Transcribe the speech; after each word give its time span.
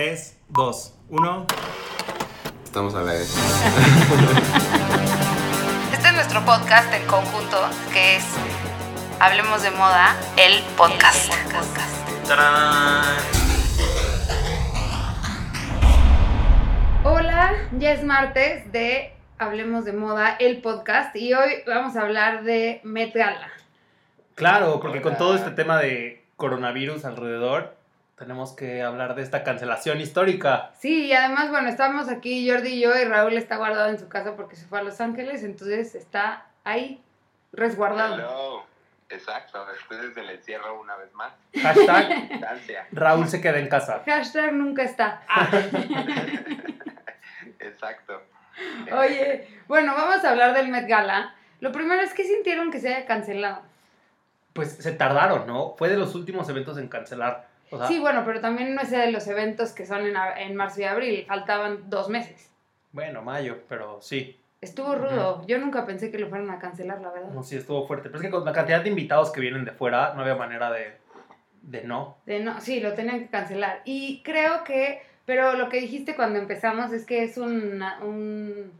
3, 0.00 0.38
2, 0.48 0.94
1. 1.10 1.46
Estamos 2.64 2.94
a 2.94 3.02
la 3.02 3.12
vez. 3.12 3.36
Este 5.92 6.08
es 6.08 6.14
nuestro 6.14 6.42
podcast 6.46 6.90
en 6.94 7.06
conjunto, 7.06 7.58
que 7.92 8.16
es 8.16 8.24
Hablemos 9.20 9.62
de 9.62 9.70
Moda, 9.72 10.16
el 10.38 10.62
podcast. 10.78 11.30
¡Tarán! 12.26 13.04
Hola, 17.04 17.52
ya 17.76 17.92
es 17.92 18.02
martes 18.02 18.72
de 18.72 19.12
Hablemos 19.36 19.84
de 19.84 19.92
Moda, 19.92 20.34
el 20.40 20.62
podcast, 20.62 21.14
y 21.14 21.34
hoy 21.34 21.62
vamos 21.66 21.94
a 21.96 22.00
hablar 22.00 22.44
de 22.44 22.80
Met 22.84 23.12
Gala. 23.12 23.50
Claro, 24.34 24.80
porque 24.80 25.02
con 25.02 25.18
todo 25.18 25.34
este 25.34 25.50
tema 25.50 25.76
de 25.76 26.24
coronavirus 26.36 27.04
alrededor, 27.04 27.79
tenemos 28.20 28.52
que 28.52 28.82
hablar 28.82 29.14
de 29.14 29.22
esta 29.22 29.42
cancelación 29.42 29.98
histórica. 29.98 30.72
Sí, 30.78 31.06
y 31.06 31.12
además, 31.14 31.48
bueno, 31.48 31.70
estamos 31.70 32.10
aquí 32.10 32.50
Jordi 32.50 32.68
y 32.68 32.80
yo, 32.80 32.94
y 32.94 33.04
Raúl 33.04 33.32
está 33.32 33.56
guardado 33.56 33.88
en 33.88 33.98
su 33.98 34.10
casa 34.10 34.36
porque 34.36 34.56
se 34.56 34.66
fue 34.66 34.78
a 34.78 34.82
Los 34.82 35.00
Ángeles, 35.00 35.42
entonces 35.42 35.94
está 35.94 36.44
ahí 36.62 37.02
resguardado. 37.50 38.16
Hello. 38.16 38.66
Exacto, 39.08 39.64
después 39.72 40.14
del 40.14 40.28
encierro 40.28 40.78
una 40.78 40.96
vez 40.96 41.10
más. 41.14 41.32
Hashtag. 41.62 42.88
Raúl 42.92 43.26
se 43.26 43.40
queda 43.40 43.58
en 43.58 43.68
casa. 43.68 44.02
Hashtag 44.04 44.52
nunca 44.52 44.82
está. 44.82 45.22
Ah. 45.26 45.48
Exacto. 47.58 48.22
Oye, 48.92 49.48
bueno, 49.66 49.94
vamos 49.94 50.22
a 50.22 50.30
hablar 50.30 50.54
del 50.54 50.68
Met 50.68 50.86
Gala. 50.86 51.34
Lo 51.60 51.72
primero 51.72 52.02
es 52.02 52.12
que 52.12 52.24
sintieron 52.24 52.70
que 52.70 52.80
se 52.80 52.94
haya 52.94 53.06
cancelado. 53.06 53.62
Pues 54.52 54.76
se 54.76 54.92
tardaron, 54.92 55.46
¿no? 55.46 55.74
Fue 55.78 55.88
de 55.88 55.96
los 55.96 56.14
últimos 56.14 56.46
eventos 56.50 56.76
en 56.76 56.88
cancelar. 56.88 57.48
O 57.70 57.78
sea, 57.78 57.86
Sí, 57.86 57.98
bueno, 58.00 58.22
pero 58.24 58.40
también 58.40 58.74
no 58.74 58.80
es 58.82 58.90
de 58.90 59.10
los 59.12 59.26
eventos 59.28 59.72
que 59.72 59.86
son 59.86 60.06
en, 60.06 60.14
en 60.38 60.56
marzo 60.56 60.80
y 60.80 60.84
abril, 60.84 61.24
faltaban 61.26 61.88
dos 61.88 62.08
meses. 62.08 62.50
bueno, 62.92 63.22
mayo, 63.22 63.58
pero 63.68 64.00
sí. 64.02 64.36
Estuvo 64.60 64.94
rudo. 64.94 65.42
Yo 65.46 65.58
nunca 65.58 65.86
pensé 65.86 66.10
que 66.10 66.18
lo 66.18 66.28
fueran 66.28 66.50
a 66.50 66.58
cancelar, 66.58 67.00
la 67.00 67.10
verdad. 67.10 67.30
No, 67.30 67.42
sí 67.42 67.56
estuvo 67.56 67.86
fuerte. 67.86 68.08
Pero 68.10 68.18
es 68.18 68.24
que 68.26 68.30
con 68.30 68.44
la 68.44 68.52
cantidad 68.52 68.82
de 68.82 68.90
invitados 68.90 69.30
que 69.30 69.40
vienen 69.40 69.64
de 69.64 69.70
fuera, 69.72 70.12
no 70.14 70.20
había 70.20 70.34
manera 70.34 70.70
de, 70.70 70.96
de 71.62 71.82
no. 71.84 72.18
De 72.26 72.40
no, 72.40 72.60
sí, 72.60 72.80
lo 72.80 72.92
tenían 72.92 73.20
que 73.20 73.28
cancelar. 73.28 73.80
Y 73.86 74.20
creo 74.22 74.62
que, 74.64 75.00
pero 75.24 75.54
lo 75.54 75.70
que 75.70 75.80
dijiste 75.80 76.14
cuando 76.14 76.38
empezamos 76.38 76.92
es 76.92 77.06
que 77.06 77.22
es 77.22 77.38
una- 77.38 78.00
un... 78.02 78.70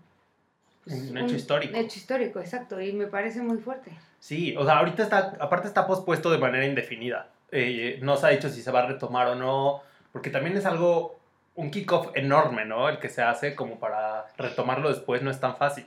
Un 0.86 1.16
hecho 1.18 1.36
histórico. 1.36 1.76
Hecho 1.76 1.98
histórico, 1.98 2.40
exacto. 2.40 2.80
Y 2.80 2.92
me 2.92 3.06
parece 3.06 3.40
muy 3.42 3.58
fuerte. 3.58 3.92
Sí, 4.18 4.54
o 4.58 4.64
sea, 4.66 4.78
ahorita 4.80 5.02
está, 5.04 5.36
aparte 5.40 5.68
está 5.68 5.86
pospuesto 5.86 6.30
de 6.30 6.38
manera 6.38 6.66
indefinida. 6.66 7.28
Eh, 7.52 7.98
no 8.02 8.16
se 8.16 8.26
ha 8.26 8.30
dicho 8.30 8.48
si 8.48 8.62
se 8.62 8.70
va 8.70 8.80
a 8.80 8.86
retomar 8.86 9.28
o 9.28 9.34
no, 9.34 9.82
porque 10.12 10.30
también 10.30 10.56
es 10.56 10.66
algo, 10.66 11.18
un 11.54 11.70
kickoff 11.70 12.08
enorme, 12.14 12.64
¿no? 12.64 12.88
El 12.88 12.98
que 12.98 13.08
se 13.08 13.22
hace 13.22 13.54
como 13.54 13.78
para 13.78 14.28
retomarlo 14.36 14.88
después 14.88 15.22
no 15.22 15.30
es 15.30 15.40
tan 15.40 15.56
fácil. 15.56 15.86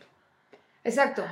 Exacto. 0.83 1.25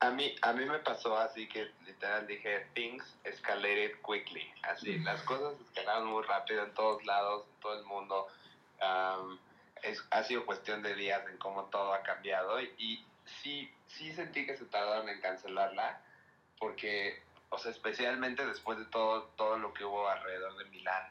A 0.00 0.10
mí, 0.10 0.34
a 0.42 0.52
mí 0.52 0.64
me 0.64 0.78
pasó 0.80 1.16
así 1.16 1.48
que 1.48 1.70
literal 1.86 2.26
dije, 2.26 2.66
things 2.74 3.16
escalated 3.24 3.92
quickly. 4.04 4.48
Así, 4.62 4.98
las 4.98 5.22
cosas 5.22 5.54
escalaron 5.60 6.08
muy 6.08 6.24
rápido 6.24 6.64
en 6.64 6.74
todos 6.74 7.04
lados, 7.04 7.44
en 7.54 7.60
todo 7.60 7.78
el 7.78 7.84
mundo. 7.84 8.26
Am, 8.80 9.38
es, 9.82 10.04
ha 10.10 10.22
sido 10.24 10.44
cuestión 10.44 10.82
de 10.82 10.94
días 10.94 11.22
en 11.30 11.36
cómo 11.38 11.64
todo 11.66 11.94
ha 11.94 12.02
cambiado 12.02 12.60
y, 12.60 12.72
y 12.78 13.04
sí, 13.42 13.72
sí 13.86 14.12
sentí 14.12 14.46
que 14.46 14.56
se 14.56 14.64
tardaron 14.66 15.08
en 15.08 15.20
cancelarla 15.20 16.00
porque, 16.58 17.20
o 17.52 17.58
sea, 17.58 17.70
especialmente 17.70 18.44
después 18.46 18.78
de 18.78 18.86
todo, 18.86 19.24
todo 19.36 19.58
lo 19.58 19.74
que 19.74 19.84
hubo 19.84 20.08
alrededor 20.08 20.56
de 20.56 20.64
Milán, 20.66 21.04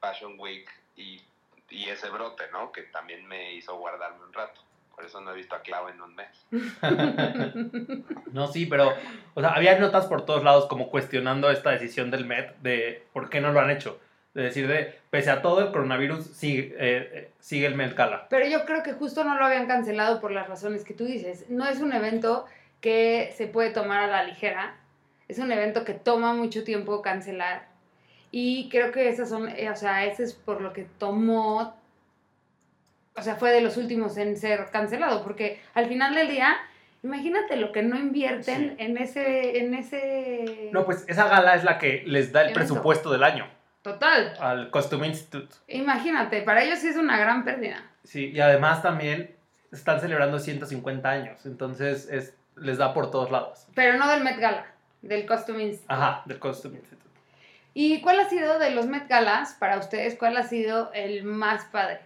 Fashion 0.00 0.38
Week 0.38 0.68
y, 0.96 1.22
y 1.70 1.88
ese 1.88 2.10
brote, 2.10 2.44
¿no? 2.52 2.72
Que 2.72 2.82
también 2.82 3.26
me 3.26 3.54
hizo 3.54 3.76
guardarme 3.76 4.24
un 4.24 4.32
rato. 4.32 4.60
Por 4.96 5.04
eso 5.04 5.20
no 5.20 5.32
he 5.32 5.36
visto 5.36 5.54
a 5.54 5.60
Clau 5.60 5.88
en 5.88 6.00
un 6.00 6.14
mes. 6.14 6.46
No, 8.32 8.48
sí, 8.48 8.66
pero, 8.66 8.92
o 9.34 9.40
sea, 9.40 9.50
había 9.50 9.78
notas 9.78 10.06
por 10.06 10.26
todos 10.26 10.42
lados 10.42 10.66
como 10.66 10.90
cuestionando 10.90 11.50
esta 11.50 11.70
decisión 11.70 12.10
del 12.10 12.26
Met 12.26 12.56
de 12.58 13.06
por 13.12 13.30
qué 13.30 13.40
no 13.40 13.52
lo 13.52 13.60
han 13.60 13.70
hecho. 13.70 13.98
De 14.34 14.42
decir, 14.42 14.68
de, 14.68 14.98
pese 15.08 15.30
a 15.30 15.40
todo 15.40 15.60
el 15.60 15.72
coronavirus, 15.72 16.26
sigue, 16.26 16.74
eh, 16.78 17.10
eh, 17.12 17.30
sigue 17.40 17.66
el 17.66 17.74
Met 17.74 17.94
Gala. 17.94 18.26
Pero 18.28 18.46
yo 18.46 18.66
creo 18.66 18.82
que 18.82 18.92
justo 18.92 19.24
no 19.24 19.38
lo 19.38 19.46
habían 19.46 19.66
cancelado 19.66 20.20
por 20.20 20.32
las 20.32 20.48
razones 20.48 20.84
que 20.84 20.92
tú 20.92 21.04
dices. 21.04 21.48
No 21.48 21.66
es 21.66 21.80
un 21.80 21.92
evento 21.94 22.44
que 22.82 23.32
se 23.36 23.46
puede 23.46 23.70
tomar 23.70 24.02
a 24.02 24.06
la 24.06 24.24
ligera. 24.24 24.76
Es 25.28 25.38
un 25.38 25.50
evento 25.52 25.84
que 25.84 25.92
toma 25.94 26.32
mucho 26.34 26.62
tiempo 26.64 27.02
cancelar. 27.02 27.66
Y 28.30 28.68
creo 28.70 28.92
que 28.92 29.08
esas 29.08 29.28
son, 29.28 29.48
eh, 29.48 29.70
o 29.70 29.76
sea, 29.76 30.04
ese 30.04 30.24
es 30.24 30.34
por 30.34 30.60
lo 30.60 30.72
que 30.72 30.86
tomó, 30.98 31.74
o 33.16 33.22
sea, 33.22 33.36
fue 33.36 33.50
de 33.52 33.60
los 33.60 33.76
últimos 33.76 34.16
en 34.18 34.36
ser 34.36 34.66
cancelado. 34.70 35.22
Porque 35.24 35.60
al 35.74 35.86
final 35.86 36.14
del 36.14 36.28
día, 36.28 36.56
imagínate 37.02 37.56
lo 37.56 37.72
que 37.72 37.82
no 37.82 37.96
invierten 37.96 38.74
Sí. 38.78 38.84
en 38.84 38.98
ese, 38.98 39.58
en 39.60 39.74
ese... 39.74 40.70
No, 40.72 40.84
pues 40.84 41.04
esa 41.08 41.28
gala 41.28 41.54
es 41.54 41.64
la 41.64 41.78
que 41.78 42.02
les 42.06 42.32
da 42.32 42.40
el 42.42 42.48
Evento. 42.50 42.60
presupuesto 42.60 43.10
del 43.10 43.22
año 43.24 43.48
Total. 43.82 44.34
al 44.40 44.70
Costume 44.70 45.06
Institute. 45.06 45.54
Imagínate, 45.68 46.42
para 46.42 46.62
ellos 46.62 46.78
sí 46.80 46.88
es 46.88 46.96
una 46.96 47.16
gran 47.18 47.44
pérdida. 47.44 47.82
Sí, 48.04 48.30
y 48.34 48.40
además 48.40 48.82
también 48.82 49.34
están 49.72 50.00
celebrando 50.00 50.38
150 50.38 51.08
años, 51.08 51.44
entonces 51.46 52.08
es, 52.10 52.34
les 52.56 52.78
da 52.78 52.92
por 52.94 53.10
todos 53.10 53.30
lados. 53.30 53.66
Pero 53.74 53.96
no 53.98 54.08
del 54.08 54.22
Met 54.24 54.38
Gala, 54.38 54.66
del 55.06 55.26
Costume 55.26 55.64
Institute. 55.64 55.92
Ajá, 55.92 56.22
del 56.26 56.38
Costume 56.38 56.78
Institute. 56.78 57.06
¿Y 57.78 58.00
cuál 58.00 58.20
ha 58.20 58.28
sido 58.30 58.58
de 58.58 58.70
los 58.70 58.86
Met 58.86 59.06
Galas 59.06 59.54
para 59.54 59.78
ustedes? 59.78 60.16
¿Cuál 60.18 60.36
ha 60.38 60.44
sido 60.44 60.90
el 60.94 61.24
más 61.24 61.66
padre? 61.66 62.00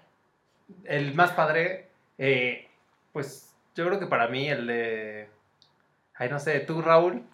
El 0.84 1.14
más 1.14 1.30
padre, 1.30 1.88
eh, 2.18 2.68
pues 3.12 3.54
yo 3.76 3.86
creo 3.86 4.00
que 4.00 4.06
para 4.06 4.26
mí 4.26 4.48
el 4.48 4.66
de... 4.66 5.30
Ay, 6.16 6.28
no 6.28 6.40
sé, 6.40 6.58
tú 6.60 6.82
Raúl. 6.82 7.24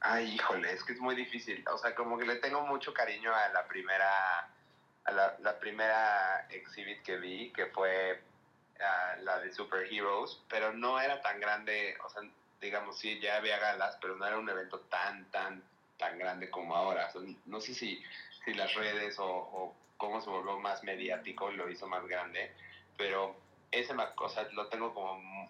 Ay, 0.00 0.34
híjole, 0.34 0.70
es 0.70 0.84
que 0.84 0.92
es 0.92 1.00
muy 1.00 1.14
difícil. 1.14 1.64
O 1.72 1.78
sea, 1.78 1.94
como 1.94 2.18
que 2.18 2.26
le 2.26 2.36
tengo 2.36 2.60
mucho 2.66 2.92
cariño 2.92 3.32
a 3.34 3.48
la 3.54 3.66
primera, 3.66 4.50
a 5.04 5.12
la, 5.12 5.34
la 5.40 5.58
primera 5.58 6.46
exhibit 6.50 7.02
que 7.02 7.16
vi, 7.16 7.50
que 7.52 7.66
fue 7.66 8.20
ah, 8.80 9.16
la 9.22 9.40
de 9.40 9.50
Superheroes, 9.50 10.42
pero 10.50 10.74
no 10.74 11.00
era 11.00 11.22
tan 11.22 11.40
grande, 11.40 11.96
o 12.04 12.10
sea, 12.10 12.22
digamos, 12.64 12.98
sí, 12.98 13.20
ya 13.20 13.36
había 13.36 13.58
galas, 13.58 13.96
pero 14.00 14.16
no 14.16 14.26
era 14.26 14.38
un 14.38 14.48
evento 14.48 14.80
tan, 14.80 15.30
tan, 15.30 15.62
tan 15.98 16.18
grande 16.18 16.50
como 16.50 16.74
ahora. 16.74 17.06
O 17.08 17.12
sea, 17.12 17.34
no 17.46 17.60
sé 17.60 17.74
si, 17.74 18.02
si 18.44 18.54
las 18.54 18.74
redes 18.74 19.18
o, 19.18 19.26
o 19.26 19.76
cómo 19.96 20.20
se 20.20 20.30
volvió 20.30 20.58
más 20.58 20.82
mediático 20.82 21.50
lo 21.50 21.70
hizo 21.70 21.86
más 21.86 22.06
grande, 22.06 22.52
pero 22.96 23.36
ese, 23.70 23.94
o 24.16 24.28
sea, 24.28 24.48
lo 24.52 24.68
tengo 24.68 24.94
como 24.94 25.48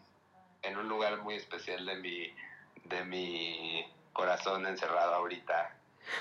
en 0.62 0.76
un 0.76 0.88
lugar 0.88 1.18
muy 1.18 1.34
especial 1.34 1.84
de 1.84 1.96
mi, 1.96 2.34
de 2.84 3.04
mi 3.04 3.86
corazón 4.12 4.66
encerrado 4.66 5.14
ahorita 5.14 5.76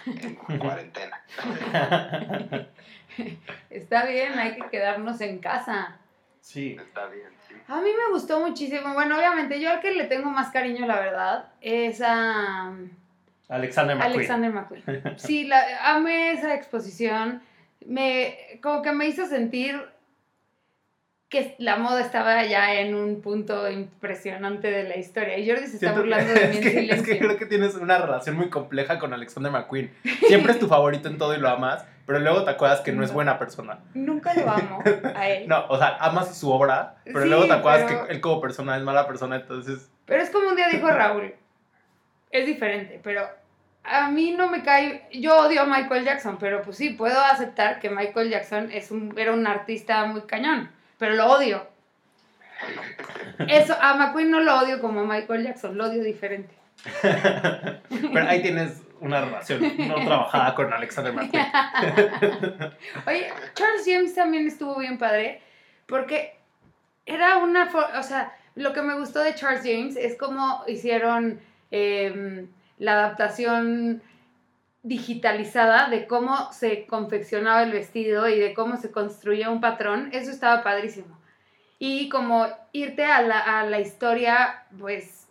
en 0.05 0.35
cuarentena. 0.59 1.23
Está 3.69 4.05
bien, 4.05 4.37
hay 4.37 4.55
que 4.55 4.69
quedarnos 4.69 5.21
en 5.21 5.39
casa. 5.39 5.97
Sí, 6.43 6.75
Está 6.77 7.07
bien, 7.07 7.29
sí. 7.47 7.55
A 7.69 7.79
mí 7.79 7.87
me 7.97 8.11
gustó 8.13 8.41
muchísimo. 8.41 8.93
Bueno, 8.93 9.17
obviamente, 9.17 9.61
yo 9.61 9.69
al 9.69 9.79
que 9.79 9.91
le 9.91 10.03
tengo 10.03 10.29
más 10.29 10.51
cariño, 10.51 10.85
la 10.85 10.99
verdad, 10.99 11.45
es 11.61 12.01
a 12.01 12.73
Alexander 13.47 13.95
McQueen. 13.95 14.13
Alexander 14.15 14.51
McQueen. 14.51 14.83
Sí, 15.17 15.45
la, 15.45 15.63
amé 15.95 16.31
esa 16.33 16.53
exposición. 16.53 17.41
Me, 17.85 18.59
como 18.61 18.81
que 18.81 18.91
me 18.91 19.07
hizo 19.07 19.25
sentir 19.25 19.81
que 21.29 21.55
la 21.59 21.77
moda 21.77 22.01
estaba 22.01 22.43
ya 22.45 22.73
en 22.75 22.93
un 22.93 23.21
punto 23.21 23.71
impresionante 23.71 24.69
de 24.69 24.83
la 24.83 24.97
historia. 24.97 25.37
Y 25.37 25.49
Jordi 25.49 25.65
se 25.67 25.75
está 25.75 25.93
Siento- 25.93 26.01
burlando 26.01 26.33
de 26.33 26.47
mí 26.49 26.57
es, 26.59 26.65
en 26.65 26.87
que, 26.87 26.93
es 26.93 27.01
que 27.03 27.19
creo 27.19 27.37
que 27.37 27.45
tienes 27.45 27.75
una 27.75 27.97
relación 27.99 28.35
muy 28.35 28.49
compleja 28.49 28.99
con 28.99 29.13
Alexander 29.13 29.49
McQueen. 29.51 29.91
Siempre 30.27 30.51
es 30.51 30.59
tu 30.59 30.67
favorito 30.67 31.07
en 31.07 31.17
todo 31.17 31.33
y 31.33 31.39
lo 31.39 31.47
amas, 31.47 31.85
pero 32.05 32.19
luego 32.19 32.43
te 32.43 32.51
acuerdas 32.51 32.81
que 32.81 32.91
no 32.91 33.03
es 33.03 33.11
buena 33.13 33.39
persona. 33.39 33.79
Nunca 33.93 34.33
lo 34.33 34.49
amo 34.49 34.83
a 35.15 35.27
él. 35.29 35.47
No, 35.47 35.65
o 35.67 35.77
sea, 35.77 35.97
amas 35.99 36.37
su 36.37 36.51
obra, 36.51 36.95
pero 37.05 37.21
Sí, 37.23 37.29
luego 37.29 37.45
te 37.47 37.53
acuerdas 37.53 37.83
pero- 37.87 38.05
que 38.07 38.13
él 38.13 38.21
como 38.21 38.41
persona 38.41 38.75
es 38.77 38.83
mala 38.83 39.07
persona, 39.07 39.37
entonces... 39.37 39.89
Pero 40.05 40.21
es 40.21 40.29
como 40.29 40.49
un 40.49 40.55
día 40.55 40.67
dijo 40.67 40.87
Raúl. 40.89 41.33
Es 42.31 42.45
diferente, 42.45 42.99
pero 43.03 43.27
a 43.83 44.09
mí 44.09 44.31
no 44.31 44.49
me 44.49 44.63
cae. 44.63 45.07
Yo 45.13 45.37
odio 45.37 45.61
a 45.61 45.65
Michael 45.65 46.03
Jackson, 46.03 46.37
pero 46.39 46.61
pues 46.61 46.77
sí, 46.77 46.89
puedo 46.91 47.19
aceptar 47.21 47.79
que 47.79 47.89
Michael 47.89 48.29
Jackson 48.29 48.69
es 48.71 48.91
un, 48.91 49.13
era 49.17 49.31
un 49.33 49.45
artista 49.47 50.03
muy 50.05 50.21
cañón, 50.21 50.69
pero 50.97 51.15
lo 51.15 51.27
odio. 51.31 51.67
Eso, 53.47 53.75
a 53.79 53.95
McQueen 53.95 54.31
no 54.31 54.39
lo 54.39 54.57
odio 54.59 54.79
como 54.81 55.01
a 55.01 55.03
Michael 55.03 55.43
Jackson, 55.43 55.77
lo 55.77 55.85
odio 55.85 56.03
diferente. 56.03 56.55
Pero 57.01 58.27
ahí 58.27 58.41
tienes 58.41 58.81
una 59.03 59.21
relación 59.21 59.61
no 59.77 59.95
trabajada 59.95 60.55
con 60.55 60.71
Alexander 60.71 61.13
McQueen. 61.13 61.45
Oye, 63.07 63.33
Charles 63.53 63.83
James 63.85 64.15
también 64.15 64.47
estuvo 64.47 64.79
bien 64.79 64.97
padre, 64.97 65.41
porque 65.85 66.39
era 67.05 67.37
una, 67.37 67.69
o 67.97 68.03
sea, 68.03 68.33
lo 68.55 68.71
que 68.71 68.81
me 68.81 68.97
gustó 68.97 69.19
de 69.19 69.35
Charles 69.35 69.61
James 69.63 69.97
es 69.97 70.17
cómo 70.17 70.63
hicieron 70.67 71.41
em, 71.69 72.47
la 72.77 72.93
adaptación 72.93 74.01
digitalizada 74.83 75.89
de 75.89 76.07
cómo 76.07 76.51
se 76.53 76.85
confeccionaba 76.87 77.63
el 77.63 77.71
vestido 77.71 78.29
y 78.29 78.39
de 78.39 78.53
cómo 78.53 78.77
se 78.77 78.91
construía 78.91 79.49
un 79.49 79.59
patrón, 79.59 80.09
eso 80.13 80.31
estaba 80.31 80.63
padrísimo. 80.63 81.19
Y 81.77 82.07
como 82.07 82.47
irte 82.71 83.03
a 83.03 83.21
la, 83.21 83.39
a 83.59 83.65
la 83.65 83.81
historia, 83.81 84.63
pues 84.79 85.22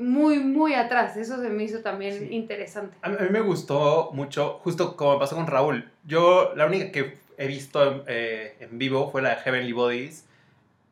muy, 0.00 0.38
muy 0.40 0.74
atrás, 0.74 1.16
eso 1.16 1.40
se 1.40 1.48
me 1.50 1.62
hizo 1.64 1.80
también 1.82 2.18
Sí. 2.18 2.28
interesante. 2.34 2.96
A 3.02 3.08
mí, 3.10 3.16
a 3.18 3.22
mí 3.22 3.28
me 3.30 3.40
gustó 3.40 4.10
mucho, 4.12 4.58
justo 4.64 4.96
como 4.96 5.18
pasó 5.18 5.36
con 5.36 5.46
Raúl. 5.46 5.90
Yo, 6.04 6.52
la 6.56 6.66
única 6.66 6.90
que 6.90 7.18
he 7.38 7.46
visto 7.46 8.04
eh, 8.08 8.56
en 8.60 8.78
vivo 8.78 9.10
fue 9.10 9.22
la 9.22 9.30
de 9.30 9.36
Heavenly 9.36 9.72
Bodies, 9.72 10.26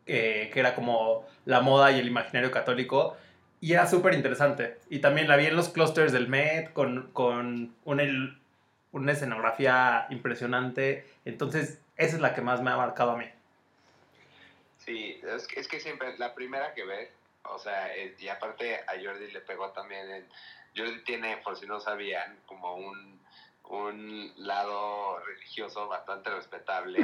eh, 0.06 0.50
que 0.52 0.60
era 0.60 0.74
como 0.74 1.26
la 1.44 1.60
moda 1.60 1.90
y 1.92 1.98
el 1.98 2.06
imaginario 2.06 2.50
católico. 2.50 3.16
Y 3.60 3.72
era 3.72 3.86
súper 3.88 4.14
interesante. 4.14 4.78
Y 4.88 5.00
también 5.00 5.26
la 5.26 5.36
vi 5.36 5.46
en 5.46 5.56
los 5.56 5.68
clusters 5.70 6.12
del 6.12 6.28
Met 6.28 6.72
con, 6.72 7.10
con 7.12 7.74
una, 7.84 8.02
el- 8.04 8.38
una 8.92 9.12
escenografía 9.12 10.06
impresionante. 10.10 11.04
Entonces, 11.24 11.78
esa 11.96 12.16
es 12.16 12.22
la 12.22 12.34
que 12.34 12.40
más 12.40 12.62
me 12.62 12.70
ha 12.70 12.76
marcado 12.76 13.10
a 13.12 13.16
mí. 13.16 13.24
Sí, 14.78 15.20
es 15.34 15.46
que, 15.46 15.60
es 15.60 15.68
que 15.68 15.80
siempre, 15.80 16.16
la 16.18 16.34
primera 16.34 16.72
que 16.74 16.84
ves, 16.84 17.10
o 17.50 17.58
sea, 17.58 17.94
es- 17.94 18.20
y 18.20 18.28
aparte 18.28 18.76
a 18.86 18.92
Jordi 19.02 19.30
le 19.30 19.40
pegó 19.40 19.70
también 19.70 20.08
en... 20.10 20.26
Jordi 20.76 21.02
tiene, 21.04 21.38
por 21.38 21.56
si 21.56 21.66
no 21.66 21.80
sabían, 21.80 22.38
como 22.46 22.76
un, 22.76 23.20
un 23.64 24.32
lado 24.36 25.18
religioso 25.20 25.88
bastante 25.88 26.30
respetable 26.30 27.00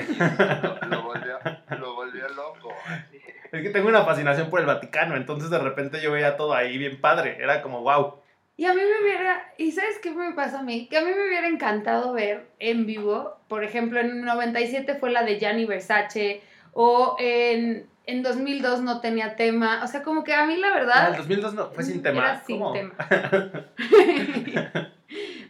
lo, 0.63 0.89
lo 0.89 1.03
volvió, 1.03 1.39
lo 1.79 1.95
volvió 1.95 2.29
loco. 2.29 2.73
así. 2.87 3.21
Es 3.53 3.63
que 3.63 3.71
tengo 3.71 3.89
una 3.89 4.05
fascinación 4.05 4.51
por 4.51 4.61
el 4.61 4.67
Vaticano. 4.67 5.17
Entonces, 5.17 5.51
de 5.51 5.59
repente 5.59 6.01
yo 6.01 6.13
veía 6.13 6.37
todo 6.37 6.55
ahí 6.55 6.77
bien 6.79 7.01
padre. 7.01 7.37
Era 7.41 7.63
como, 7.63 7.83
wow. 7.83 8.21
Y 8.57 8.67
a 8.67 8.75
mí 8.75 8.81
me 8.81 9.03
hubiera, 9.03 9.53
¿y 9.59 9.73
sabes 9.73 9.99
qué 10.01 10.13
me 10.13 10.33
pasó 10.33 10.59
a 10.59 10.63
mí? 10.63 10.87
Que 10.89 10.99
a 10.99 11.01
mí 11.03 11.11
me 11.11 11.27
hubiera 11.27 11.49
encantado 11.49 12.13
ver 12.13 12.47
en 12.61 12.87
vivo, 12.87 13.37
por 13.49 13.65
ejemplo, 13.65 13.99
en 14.01 14.25
97 14.25 14.95
fue 14.95 15.11
la 15.11 15.25
de 15.25 15.39
Gianni 15.41 15.65
Versace, 15.65 16.41
o 16.73 17.17
en, 17.19 17.89
en 18.07 18.23
2002 18.23 18.81
no 18.83 19.01
tenía 19.01 19.37
tema, 19.37 19.83
o 19.83 19.87
sea, 19.87 20.03
como 20.03 20.25
que 20.25 20.35
a 20.35 20.47
mí 20.47 20.57
la 20.57 20.69
Ah, 20.69 20.75
verdad... 20.75 21.11
el 21.11 21.17
2002 21.17 21.55
no, 21.55 21.71
fue 21.71 21.85
sin 21.85 22.03
tema. 22.03 22.19
Era 22.21 22.45
sin 22.45 22.59
¿Cómo? 22.59 22.73
tema. 22.73 22.95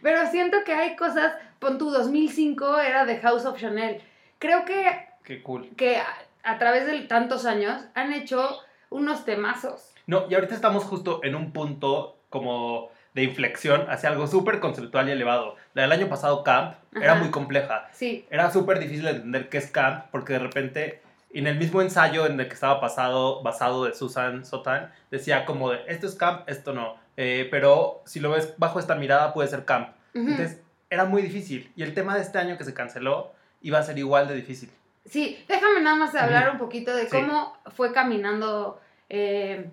Pero 0.01 0.27
siento 0.27 0.57
que 0.65 0.73
hay 0.73 0.95
cosas, 0.95 1.33
pon 1.59 1.77
tu 1.77 1.89
2005 1.89 2.79
era 2.79 3.05
de 3.05 3.17
House 3.17 3.45
of 3.45 3.59
Chanel. 3.59 4.01
Creo 4.39 4.65
que, 4.65 5.07
Qué 5.23 5.41
cool. 5.41 5.69
que 5.75 5.97
a, 5.97 6.05
a 6.43 6.57
través 6.59 6.85
de 6.85 6.99
tantos 7.01 7.45
años 7.45 7.81
han 7.95 8.13
hecho 8.13 8.59
unos 8.89 9.25
temazos. 9.25 9.93
No, 10.07 10.25
y 10.29 10.35
ahorita 10.35 10.53
estamos 10.53 10.83
justo 10.83 11.21
en 11.23 11.35
un 11.35 11.51
punto 11.51 12.17
como 12.29 12.89
de 13.15 13.23
inflexión 13.23 13.85
hacia 13.89 14.09
algo 14.09 14.27
súper 14.27 14.59
conceptual 14.59 15.07
y 15.09 15.13
elevado. 15.13 15.55
La 15.73 15.83
del 15.83 15.91
año 15.93 16.07
pasado, 16.09 16.43
Camp, 16.43 16.75
era 16.93 17.15
muy 17.15 17.31
compleja. 17.31 17.87
Sí, 17.93 18.25
Era 18.29 18.51
súper 18.51 18.77
difícil 18.79 19.05
de 19.05 19.11
entender 19.11 19.49
qué 19.49 19.57
es 19.57 19.71
Camp, 19.71 20.05
porque 20.11 20.33
de 20.33 20.39
repente, 20.39 21.01
en 21.39 21.47
el 21.47 21.57
mismo 21.57 21.81
ensayo 21.81 22.25
en 22.25 22.39
el 22.39 22.47
que 22.47 22.53
estaba 22.53 22.79
pasado, 22.79 23.41
basado 23.43 23.85
de 23.85 23.93
Susan 23.93 24.45
Sotan, 24.45 24.91
decía 25.11 25.45
como 25.45 25.71
de, 25.71 25.81
esto 25.87 26.07
es 26.07 26.15
Camp, 26.15 26.47
esto 26.47 26.73
no. 26.73 26.95
Eh, 27.17 27.47
pero 27.51 28.01
si 28.05 28.19
lo 28.19 28.31
ves 28.31 28.53
bajo 28.57 28.79
esta 28.79 28.95
mirada, 28.95 29.33
puede 29.33 29.47
ser 29.49 29.65
Camp. 29.65 29.89
ujú. 30.13 30.27
Entonces, 30.29 30.61
era 30.89 31.05
muy 31.05 31.21
difícil. 31.21 31.71
Y 31.75 31.83
el 31.83 31.93
tema 31.93 32.15
de 32.15 32.21
este 32.21 32.37
año 32.37 32.57
que 32.57 32.63
se 32.63 32.73
canceló 32.73 33.33
iba 33.61 33.79
a 33.79 33.83
ser 33.83 33.97
igual 33.97 34.27
de 34.27 34.35
difícil. 34.35 34.69
Sí, 35.05 35.43
déjame 35.47 35.81
nada 35.81 35.95
más 35.97 36.15
hablar 36.15 36.43
Ujú. 36.43 36.51
un 36.53 36.57
poquito 36.59 36.95
de 36.95 37.03
Sí. 37.03 37.09
cómo 37.11 37.57
fue 37.75 37.91
caminando 37.93 38.79
eh, 39.09 39.69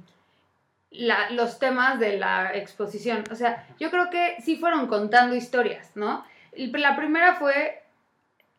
la- 0.91 1.31
los 1.31 1.59
temas 1.59 1.99
de 1.99 2.19
la 2.19 2.55
exposición. 2.55 3.25
O 3.31 3.35
sea, 3.35 3.67
yo 3.81 3.91
creo 3.91 4.11
que 4.11 4.37
sí 4.43 4.57
fueron 4.57 4.87
contando 4.89 5.35
historias, 5.35 5.91
¿no? 5.95 6.25
Y 6.55 6.67
La 6.77 6.97
primera 6.97 7.37
fue 7.37 7.83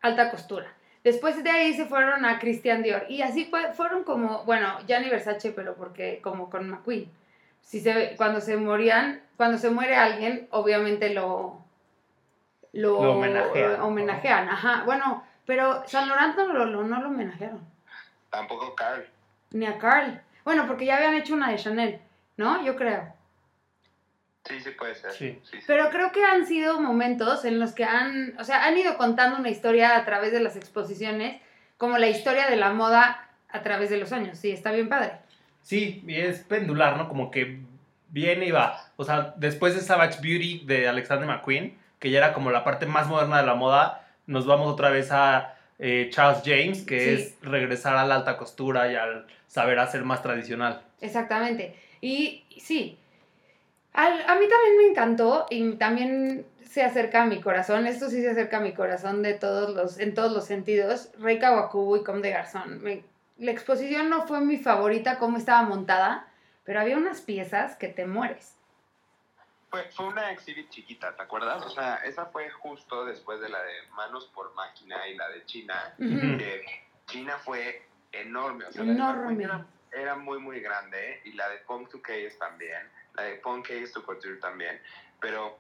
alta 0.02 0.32
costura. 0.32 0.74
Después 1.04 1.44
de 1.44 1.50
ahí 1.50 1.74
se 1.74 1.86
fueron 1.86 2.24
a 2.26 2.40
Christian 2.40 2.82
Dior. 2.82 3.06
Y 3.10 3.22
así 3.22 3.46
fue, 3.46 3.74
fueron 3.74 4.04
como, 4.04 4.44
bueno, 4.46 4.78
Gianni 4.88 5.10
Versace, 5.10 5.52
pero 5.52 5.76
porque 5.76 6.20
como 6.22 6.50
con 6.50 6.70
McQueen. 6.70 7.12
Si 7.62 7.80
se, 7.82 8.16
cuando 8.18 8.40
se 8.42 8.56
morían, 8.58 9.22
cuando 9.38 9.58
se 9.58 9.70
muere 9.70 9.96
alguien, 9.96 10.48
obviamente 10.52 11.14
lo, 11.14 11.58
lo, 12.74 13.04
Lo 13.04 13.12
homenajean, 13.14 13.82
homenajean, 13.82 14.50
ajá. 14.50 14.84
Bueno, 14.86 15.24
pero 15.46 15.84
San 15.88 16.08
Laurent 16.08 16.36
no 16.38 16.48
lo, 16.54 16.66
lo- 16.66 16.84
no 16.84 17.02
lo 17.02 17.08
homenajearon. 17.10 17.62
Tampoco 18.30 18.74
Carl. 18.76 19.06
Ni 19.52 19.66
a 19.66 19.78
Carl. 19.78 20.22
Bueno, 20.44 20.66
porque 20.68 20.86
ya 20.86 20.98
habían 20.98 21.16
hecho 21.16 21.34
una 21.36 21.52
de 21.52 21.58
Chanel, 21.58 22.00
¿no? 22.38 22.64
Yo 22.66 22.76
creo. 22.76 23.14
Sí, 24.46 24.60
sí 24.60 24.72
puede 24.72 24.96
ser. 24.96 25.12
Sí. 25.12 25.40
sí, 25.44 25.58
sí. 25.58 25.64
Pero 25.68 25.90
creo 25.90 26.12
que 26.12 26.24
han 26.24 26.46
sido 26.46 26.80
momentos 26.82 27.46
en 27.46 27.60
los 27.60 27.72
que 27.72 27.86
han, 27.86 28.36
o 28.40 28.44
sea, 28.44 28.66
han 28.66 28.78
ido 28.78 28.98
contando 28.98 29.38
una 29.38 29.50
historia 29.50 29.96
a 29.98 30.04
través 30.06 30.32
de 30.32 30.42
las 30.42 30.56
exposiciones, 30.58 31.42
como 31.78 31.98
la 31.98 32.08
historia 32.10 32.50
de 32.50 32.56
la 32.58 32.72
moda 32.74 33.30
a 33.50 33.62
través 33.62 33.90
de 33.90 33.98
los 33.98 34.12
años. 34.12 34.38
Sí, 34.38 34.52
está 34.52 34.72
bien 34.72 34.90
padre. 34.90 35.14
Sí, 35.62 36.04
y 36.06 36.16
es 36.18 36.40
pendular, 36.40 36.98
¿no? 36.98 37.08
Como 37.08 37.32
que 37.32 37.60
viene 38.10 38.46
y 38.48 38.52
va. 38.52 38.86
O 38.98 39.06
sea, 39.06 39.34
después 39.38 39.76
de 39.76 39.82
Savage 39.82 40.20
Beauty 40.22 40.64
de 40.66 40.88
Alexander 40.90 41.28
McQueen, 41.28 41.78
que 42.00 42.10
ya 42.12 42.18
era 42.18 42.34
como 42.34 42.52
la 42.52 42.64
parte 42.66 42.86
más 42.86 43.08
moderna 43.08 43.38
de 43.40 43.46
la 43.48 43.56
moda, 43.56 44.06
nos 44.28 44.46
vamos 44.46 44.68
otra 44.72 44.90
vez 44.90 45.10
a 45.12 45.56
eh, 45.80 46.10
Charles 46.12 46.42
James, 46.46 46.82
que 46.84 47.00
Sí. 47.00 47.10
es 47.24 47.38
regresar 47.42 47.96
a 47.96 48.06
la 48.06 48.16
alta 48.16 48.38
costura 48.38 48.92
y 48.92 48.96
al 48.96 49.26
saber 49.48 49.80
hacer 49.80 50.04
más 50.04 50.22
tradicional. 50.22 50.82
Exactamente. 51.02 51.76
Y 52.02 52.44
sí, 52.60 52.98
a 53.94 54.36
mí 54.36 54.48
también 54.48 54.78
me 54.78 54.88
encantó 54.90 55.46
y 55.50 55.74
también 55.74 56.46
se 56.64 56.84
acerca 56.84 57.22
a 57.24 57.26
mi 57.26 57.40
corazón. 57.42 57.86
Esto 57.86 58.10
sí 58.10 58.22
se 58.22 58.32
acerca 58.32 58.58
a 58.58 58.62
mi 58.62 58.74
corazón 58.74 59.22
de 59.22 59.34
todos 59.36 59.76
los, 59.76 60.00
en 60.00 60.14
todos 60.16 60.32
los 60.32 60.46
sentidos. 60.46 61.12
Rey 61.20 61.38
Kawakubo 61.40 61.98
y 61.98 62.04
Comme 62.04 62.22
de 62.22 62.32
Garzón. 62.32 62.82
Me- 62.82 63.04
la 63.38 63.52
exposición 63.52 64.10
no 64.10 64.26
fue 64.28 64.42
mi 64.42 64.58
favorita 64.58 65.18
como 65.20 65.38
estaba 65.38 65.62
montada, 65.64 66.28
pero 66.64 66.80
había 66.80 66.98
unas 66.98 67.22
piezas 67.22 67.76
que 67.76 67.88
te 67.90 68.06
mueres. 68.06 68.56
Fue, 69.70 69.84
fue 69.92 70.06
una 70.08 70.32
exhibit 70.32 70.70
chiquita, 70.70 71.16
¿te 71.16 71.24
acuerdas? 71.24 71.64
O 71.66 71.70
sea, 71.70 71.96
esa 72.06 72.28
fue 72.28 72.50
justo 72.52 73.06
después 73.06 73.40
de 73.42 73.50
la 73.50 73.62
de 73.64 73.74
Manos 73.96 74.30
por 74.34 74.54
Máquina 74.54 75.08
y 75.08 75.16
la 75.16 75.30
de 75.30 75.46
China. 75.46 75.94
Que 75.98 76.64
China 77.08 77.38
fue 77.44 77.84
enorme. 78.12 78.66
O 78.66 78.72
sea, 78.72 78.84
la 78.84 78.94
de 78.94 78.98
Enorme. 79.00 79.44
Era, 79.44 79.66
era 79.92 80.16
muy, 80.16 80.40
muy 80.40 80.60
grande. 80.60 81.22
Y 81.26 81.34
la 81.34 81.50
de 81.50 81.58
to 81.58 82.02
Chaos 82.06 82.38
también. 82.40 82.88
La 83.16 83.24
de 83.24 83.36
Punk 83.36 83.68
Chaos 83.68 83.92
to 83.92 84.04
Couture 84.06 84.38
también. 84.38 84.82
Pero 85.20 85.58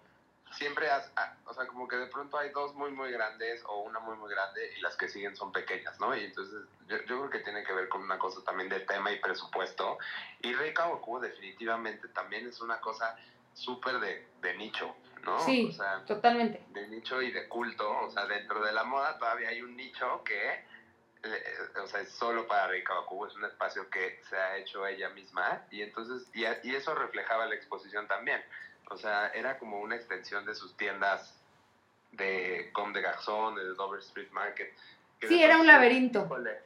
siempre, 0.52 0.90
has- 0.90 1.12
ah, 1.16 1.36
o 1.46 1.54
sea, 1.54 1.66
como 1.68 1.88
que 1.88 1.96
de 1.96 2.08
pronto 2.08 2.38
hay 2.38 2.50
dos 2.52 2.74
muy, 2.76 2.92
muy 2.92 3.12
grandes 3.12 3.64
o 3.66 3.82
una 3.82 4.00
muy, 4.00 4.16
muy 4.18 4.30
grande 4.32 4.72
y 4.78 4.82
las 4.82 4.96
que 4.96 5.08
siguen 5.08 5.36
son 5.36 5.52
pequeñas, 5.52 6.00
¿no? 6.00 6.16
Y 6.16 6.26
entonces 6.26 6.62
yo, 6.88 6.98
yo 6.98 7.20
creo 7.20 7.30
que 7.30 7.40
tiene 7.40 7.64
que 7.64 7.74
ver 7.74 7.90
con 7.90 8.02
una 8.02 8.18
cosa 8.20 8.44
también 8.44 8.70
de 8.70 8.80
tema 8.82 9.12
y 9.12 9.20
presupuesto. 9.20 9.98
Y 10.42 10.54
Kawakubo 10.74 11.20
definitivamente 11.20 12.08
también 12.10 12.48
es 12.48 12.60
una 12.62 12.80
cosa 12.80 13.16
súper 13.54 14.00
de, 14.00 14.28
de 14.42 14.54
nicho, 14.58 14.96
¿no? 15.24 15.40
Sí. 15.46 15.68
O 15.70 15.72
sea, 15.72 16.04
Totalmente. 16.06 16.64
de 16.70 16.88
nicho 16.88 17.22
y 17.22 17.32
de 17.32 17.48
culto, 17.48 17.90
o 18.00 18.10
sea, 18.12 18.26
dentro 18.26 18.64
de 18.66 18.72
la 18.74 18.84
moda 18.84 19.18
todavía 19.20 19.50
hay 19.50 19.62
un 19.62 19.76
nicho 19.78 20.24
que, 20.24 20.64
o 21.82 21.88
sea, 21.88 22.02
es 22.02 22.10
solo 22.10 22.46
para 22.46 22.68
Rei 22.68 22.84
Kawakubo, 22.84 23.28
es 23.28 23.36
un 23.36 23.46
espacio 23.46 23.90
que 23.90 24.18
se 24.30 24.36
ha 24.38 24.58
hecho 24.58 24.86
ella 24.86 25.10
misma 25.10 25.62
y 25.70 25.82
entonces, 25.82 26.28
y, 26.34 26.46
a- 26.46 26.58
y 26.64 26.76
eso 26.76 26.94
reflejaba 26.94 27.46
la 27.46 27.56
exposición 27.56 28.06
también, 28.08 28.44
o 28.90 28.98
sea, 28.98 29.28
era 29.28 29.58
como 29.58 29.80
una 29.80 29.96
extensión 29.96 30.46
de 30.46 30.54
sus 30.56 30.76
tiendas 30.76 31.34
de 32.12 32.70
Comme 32.74 32.94
de 32.94 33.02
Garçon, 33.02 33.56
de 33.56 33.64
Dover 33.74 34.00
Street 34.02 34.30
Market. 34.32 34.70
que 35.20 35.28
Sí, 35.30 35.42
era 35.42 35.58
un 35.58 35.66
laberinto. 35.66 36.24
híjole, 36.26 36.60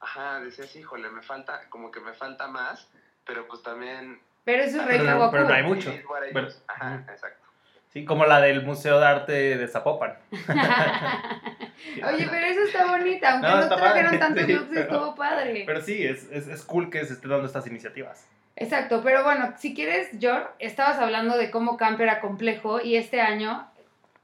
ajá, 0.00 0.40
decías, 0.40 0.74
híjole, 0.76 1.10
me 1.10 1.20
falta, 1.22 1.60
como 1.68 1.90
que 1.90 2.00
me 2.00 2.14
falta 2.14 2.46
más, 2.46 2.86
pero 3.26 3.46
pues 3.46 3.62
también... 3.62 4.20
Pero 4.44 4.62
eso 4.62 4.80
es 4.80 4.86
Pero 4.86 5.02
no- 5.04 5.10
Kawakubo. 5.10 5.30
pero 5.32 5.44
no 5.48 5.54
hay 5.54 5.62
mucho. 5.64 5.92
Pero-. 6.32 6.48
Ajá, 6.68 7.04
exacto. 7.10 7.43
Sí, 7.94 8.04
como 8.04 8.26
la 8.26 8.40
del 8.40 8.62
Museo 8.62 9.00
de 9.00 9.06
Arte 9.06 9.32
de 9.56 9.66
Zapopan. 9.68 10.14
Oye, 12.06 12.26
pero 12.30 12.46
eso 12.46 12.62
está 12.66 12.86
bonita. 12.90 13.32
Aunque 13.32 13.48
No, 13.48 13.60
no, 13.60 13.68
trajeron 13.68 14.04
padre, 14.04 14.18
tantos 14.18 14.44
sí, 14.44 14.52
looks, 14.52 14.68
pero- 14.68 14.80
estuvo 14.80 15.14
padre. 15.14 15.62
Pero 15.66 15.80
sí, 15.80 16.04
es, 16.04 16.28
es, 16.30 16.48
es 16.48 16.62
cool 16.64 16.90
que 16.90 17.04
se 17.04 17.14
estén 17.14 17.30
dando 17.30 17.46
estas 17.46 17.66
iniciativas. 17.66 18.26
Exacto, 18.56 19.00
pero 19.02 19.24
bueno, 19.24 19.52
si 19.58 19.74
quieres, 19.74 20.08
George, 20.20 20.46
estabas 20.60 20.98
hablando 20.98 21.36
de 21.36 21.50
cómo 21.50 21.76
Camp 21.76 22.00
era 22.00 22.20
complejo 22.20 22.80
y 22.80 22.96
este 22.96 23.20
año, 23.20 23.66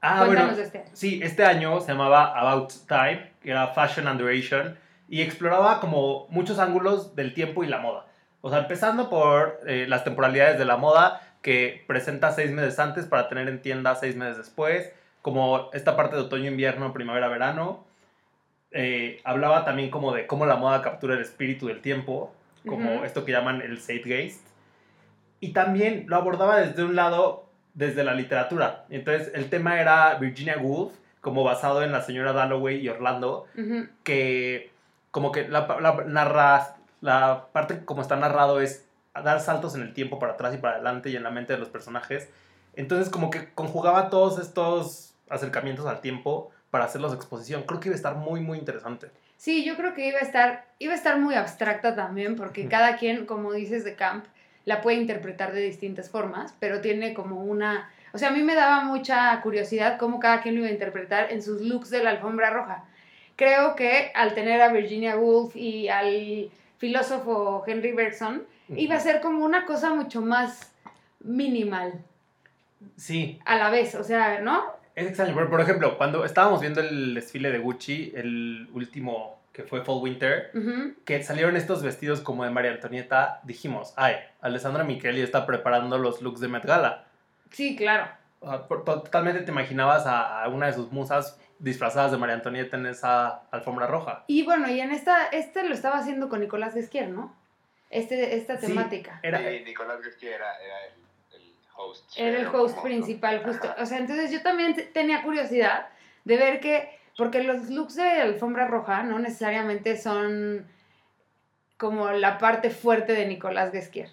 Ah, 0.01 0.23
cuéntanos 0.25 0.55
bueno, 0.55 0.57
de 0.57 0.63
este. 0.63 0.83
Sí, 0.93 1.19
este 1.21 1.45
año 1.45 1.79
se 1.79 1.91
llamaba 1.91 2.37
About 2.39 2.71
Time, 2.87 3.31
que 3.41 3.51
era 3.51 3.67
Fashion 3.67 4.07
and 4.07 4.19
Duration, 4.19 4.77
y 5.09 5.21
exploraba 5.21 5.79
como 5.79 6.27
muchos 6.29 6.59
ángulos 6.59 7.15
del 7.15 7.33
tiempo 7.33 7.63
y 7.63 7.67
la 7.67 7.77
moda. 7.79 8.05
O 8.41 8.49
sea, 8.49 8.59
empezando 8.59 9.09
por 9.09 9.59
eh, 9.67 9.85
las 9.87 10.03
temporalidades 10.03 10.57
de 10.57 10.65
la 10.65 10.77
moda, 10.77 11.21
que 11.41 11.83
presenta 11.87 12.31
seis 12.31 12.51
meses 12.51 12.77
antes 12.79 13.05
para 13.05 13.27
tener 13.29 13.47
en 13.47 13.61
tienda 13.61 13.95
seis 13.95 14.15
meses 14.15 14.37
después, 14.37 14.91
como 15.21 15.69
esta 15.73 15.95
parte 15.95 16.15
de 16.15 16.21
otoño, 16.23 16.49
invierno, 16.51 16.93
primavera, 16.93 17.27
verano. 17.27 17.83
Eh, 18.71 19.19
hablaba 19.23 19.65
también 19.65 19.89
como 19.89 20.13
de 20.13 20.27
cómo 20.27 20.45
la 20.45 20.55
moda 20.55 20.81
captura 20.81 21.15
el 21.15 21.21
espíritu 21.21 21.67
del 21.67 21.81
tiempo, 21.81 22.33
como 22.65 23.03
esto 23.05 23.25
que 23.25 23.31
llaman 23.31 23.61
el 23.61 23.79
Zeitgeist. 23.79 24.45
Y 25.39 25.53
también 25.53 26.05
lo 26.07 26.15
abordaba 26.15 26.59
desde 26.61 26.83
un 26.83 26.95
lado 26.95 27.45
desde 27.73 28.03
la 28.03 28.13
literatura. 28.13 28.85
Entonces, 28.89 29.31
el 29.33 29.49
tema 29.49 29.81
era 29.81 30.13
Virginia 30.15 30.57
Woolf, 30.59 30.93
como 31.21 31.43
basado 31.43 31.83
en 31.83 31.91
la 31.91 32.01
señora 32.01 32.33
Dalloway 32.33 32.77
y 32.79 32.89
Orlando, 32.89 33.45
que 34.03 34.71
como 35.11 35.31
que 35.31 35.47
la, 35.47 35.67
la, 35.81 35.95
narra- 36.05 36.75
la 37.01 37.47
parte 37.51 37.83
como 37.83 38.01
está 38.01 38.15
narrado 38.15 38.61
es 38.61 38.87
dar 39.13 39.39
saltos 39.41 39.75
en 39.75 39.81
el 39.81 39.93
tiempo 39.93 40.19
para 40.19 40.33
atrás 40.33 40.53
y 40.53 40.57
para 40.57 40.75
adelante 40.75 41.09
y 41.09 41.15
en 41.15 41.23
la 41.23 41.31
mente 41.31 41.53
de 41.53 41.59
los 41.59 41.69
personajes. 41.69 42.29
Entonces 42.75 43.09
como 43.09 43.29
que 43.29 43.53
conjugaba 43.53 44.09
todos 44.09 44.39
estos 44.39 45.15
acercamientos 45.29 45.85
al 45.85 46.01
tiempo 46.01 46.51
para 46.69 46.85
hacerlos 46.85 47.13
exposición. 47.13 47.63
Creo 47.63 47.79
que 47.79 47.89
iba 47.89 47.95
a 47.95 47.97
estar 47.97 48.15
muy, 48.15 48.39
muy 48.39 48.57
interesante. 48.57 49.09
Sí, 49.37 49.65
yo 49.65 49.75
creo 49.75 49.93
que 49.93 50.07
iba 50.07 50.19
a 50.19 50.21
estar, 50.21 50.65
iba 50.79 50.93
a 50.93 50.95
estar 50.95 51.19
muy 51.19 51.35
abstracta 51.35 51.95
también, 51.95 52.35
porque 52.35 52.67
cada 52.67 52.97
quien, 52.97 53.25
como 53.25 53.53
dices 53.53 53.83
de 53.83 53.95
Camp, 53.95 54.25
la 54.65 54.81
puede 54.81 54.97
interpretar 54.97 55.51
de 55.51 55.61
distintas 55.61 56.09
formas, 56.09 56.53
pero 56.59 56.81
tiene 56.81 57.13
como 57.13 57.43
una... 57.43 57.89
O 58.13 58.17
sea, 58.17 58.29
a 58.29 58.31
mí 58.31 58.43
me 58.43 58.55
daba 58.55 58.83
mucha 58.83 59.41
curiosidad 59.41 59.97
cómo 59.97 60.19
cada 60.19 60.41
quien 60.41 60.55
lo 60.55 60.61
iba 60.61 60.69
a 60.69 60.73
interpretar 60.73 61.31
en 61.31 61.41
sus 61.41 61.61
looks 61.61 61.89
de 61.89 62.03
la 62.03 62.11
alfombra 62.11 62.51
roja. 62.51 62.83
Creo 63.35 63.75
que 63.75 64.11
al 64.13 64.35
tener 64.35 64.61
a 64.61 64.71
Virginia 64.71 65.17
Woolf 65.17 65.55
y 65.55 65.89
al 65.89 66.51
filósofo 66.77 67.63
Henry 67.65 67.93
Bergson, 67.93 68.43
iba 68.75 68.95
a 68.95 68.99
ser 68.99 69.21
como 69.21 69.45
una 69.45 69.65
cosa 69.65 69.93
mucho 69.93 70.21
más 70.21 70.71
minimal 71.19 72.03
Sí, 72.95 73.39
a 73.45 73.57
la 73.57 73.69
vez, 73.69 73.95
o 73.95 74.03
sea, 74.03 74.39
¿no? 74.41 74.63
es 74.95 75.07
extraño. 75.07 75.33
Pero, 75.35 75.49
por 75.49 75.61
ejemplo, 75.61 75.97
cuando 75.97 76.25
estábamos 76.25 76.61
viendo 76.61 76.81
el 76.81 77.13
desfile 77.13 77.51
de 77.51 77.59
Gucci, 77.59 78.11
el 78.15 78.67
último 78.73 79.39
que 79.53 79.63
fue 79.63 79.83
Fall 79.83 80.01
Winter, 80.01 80.51
que 81.05 81.23
salieron 81.23 81.57
estos 81.57 81.83
vestidos 81.83 82.21
como 82.21 82.43
de 82.43 82.51
María 82.51 82.71
Antonieta, 82.71 83.41
dijimos, 83.43 83.93
ay, 83.97 84.15
Alessandra 84.39 84.83
Micheli 84.83 85.21
está 85.21 85.45
preparando 85.45 85.97
los 85.97 86.21
looks 86.21 86.39
de 86.39 86.47
Met 86.47 86.65
Gala. 86.65 87.05
Sí, 87.51 87.75
claro. 87.75 88.07
Totalmente 88.85 89.41
te 89.41 89.51
imaginabas 89.51 90.03
a, 90.05 90.47
una 90.47 90.67
de 90.67 90.73
sus 90.73 90.91
musas 90.91 91.39
disfrazadas 91.59 92.11
de 92.11 92.17
María 92.17 92.35
Antonieta 92.35 92.77
en 92.77 92.85
esa 92.85 93.43
alfombra 93.51 93.87
roja. 93.87 94.23
Y 94.27 94.43
bueno, 94.43 94.69
y 94.69 94.79
en 94.79 94.91
esta, 94.91 95.27
este 95.27 95.67
lo 95.67 95.73
estaba 95.73 95.97
haciendo 95.97 96.29
con 96.29 96.39
Nicolás 96.39 96.73
Desquier, 96.73 97.09
¿no? 97.09 97.35
Este, 97.91 98.35
esta 98.37 98.57
Sí. 98.57 98.67
temática. 98.67 99.19
Era, 99.21 99.37
Sí, 99.39 99.61
Nicolás 99.65 100.01
García 100.01 100.35
era, 100.35 100.57
era 100.59 100.75
el, 100.85 101.41
el 101.41 101.53
host. 101.75 102.11
Era 102.17 102.37
el 102.39 102.47
host 102.47 102.75
como- 102.75 102.83
principal, 102.87 103.43
justo. 103.43 103.67
Ajá. 103.69 103.83
O 103.83 103.85
sea, 103.85 103.97
entonces 103.99 104.31
yo 104.31 104.41
también 104.41 104.73
te- 104.75 104.83
tenía 104.83 105.21
curiosidad 105.23 105.89
de 106.23 106.37
ver 106.37 106.59
que, 106.61 106.89
porque 107.17 107.43
los 107.43 107.69
looks 107.69 107.95
de 107.95 108.09
alfombra 108.09 108.67
roja 108.67 109.03
no 109.03 109.19
necesariamente 109.19 109.97
son 109.97 110.65
como 111.77 112.11
la 112.11 112.37
parte 112.37 112.69
fuerte 112.69 113.13
de 113.13 113.25
Nicolás 113.25 113.71
Guesquier. 113.71 114.09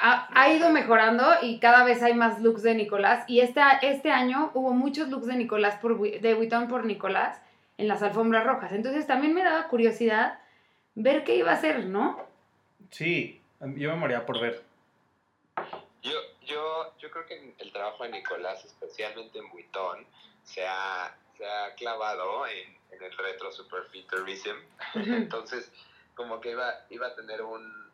Ha, 0.00 0.28
ha 0.34 0.52
ido 0.52 0.70
mejorando 0.70 1.24
y 1.42 1.58
cada 1.60 1.84
vez 1.84 2.02
hay 2.02 2.14
más 2.14 2.40
looks 2.40 2.62
de 2.62 2.74
Nicolás. 2.74 3.24
Y 3.26 3.40
este, 3.40 3.60
este 3.82 4.10
año 4.12 4.50
hubo 4.54 4.72
muchos 4.72 5.08
looks 5.08 5.26
de 5.26 5.34
Nicolás 5.36 5.76
por, 5.80 5.98
de 5.98 6.34
Vuitton 6.34 6.68
por 6.68 6.84
Nicolás 6.84 7.40
en 7.78 7.88
las 7.88 8.02
alfombras 8.02 8.44
rojas. 8.44 8.72
Entonces 8.72 9.06
también 9.06 9.32
me 9.34 9.42
daba 9.42 9.66
curiosidad 9.68 10.38
ver 10.94 11.24
qué 11.24 11.36
iba 11.36 11.50
a 11.52 11.54
hacer, 11.54 11.86
¿no? 11.86 12.27
Sí, 12.90 13.40
yo 13.60 13.90
me 13.90 13.96
moría 13.96 14.24
por 14.26 14.40
ver. 14.40 14.62
Yo, 16.02 16.20
yo, 16.42 16.94
yo 16.98 17.10
creo 17.10 17.26
que 17.26 17.54
el 17.58 17.72
trabajo 17.72 18.04
de 18.04 18.10
Nicolás, 18.10 18.64
especialmente 18.64 19.38
en 19.38 19.50
Vuitton, 19.50 20.06
se 20.44 20.66
ha, 20.66 21.16
se 21.36 21.46
ha 21.46 21.74
clavado 21.74 22.46
en, 22.46 22.76
en 22.92 23.02
el 23.02 23.16
retro 23.16 23.52
superfuturism. 23.52 24.56
Entonces, 24.94 25.70
como 26.14 26.40
que 26.40 26.52
iba, 26.52 26.86
iba 26.90 27.08
a 27.08 27.14
tener 27.14 27.42
un, 27.42 27.90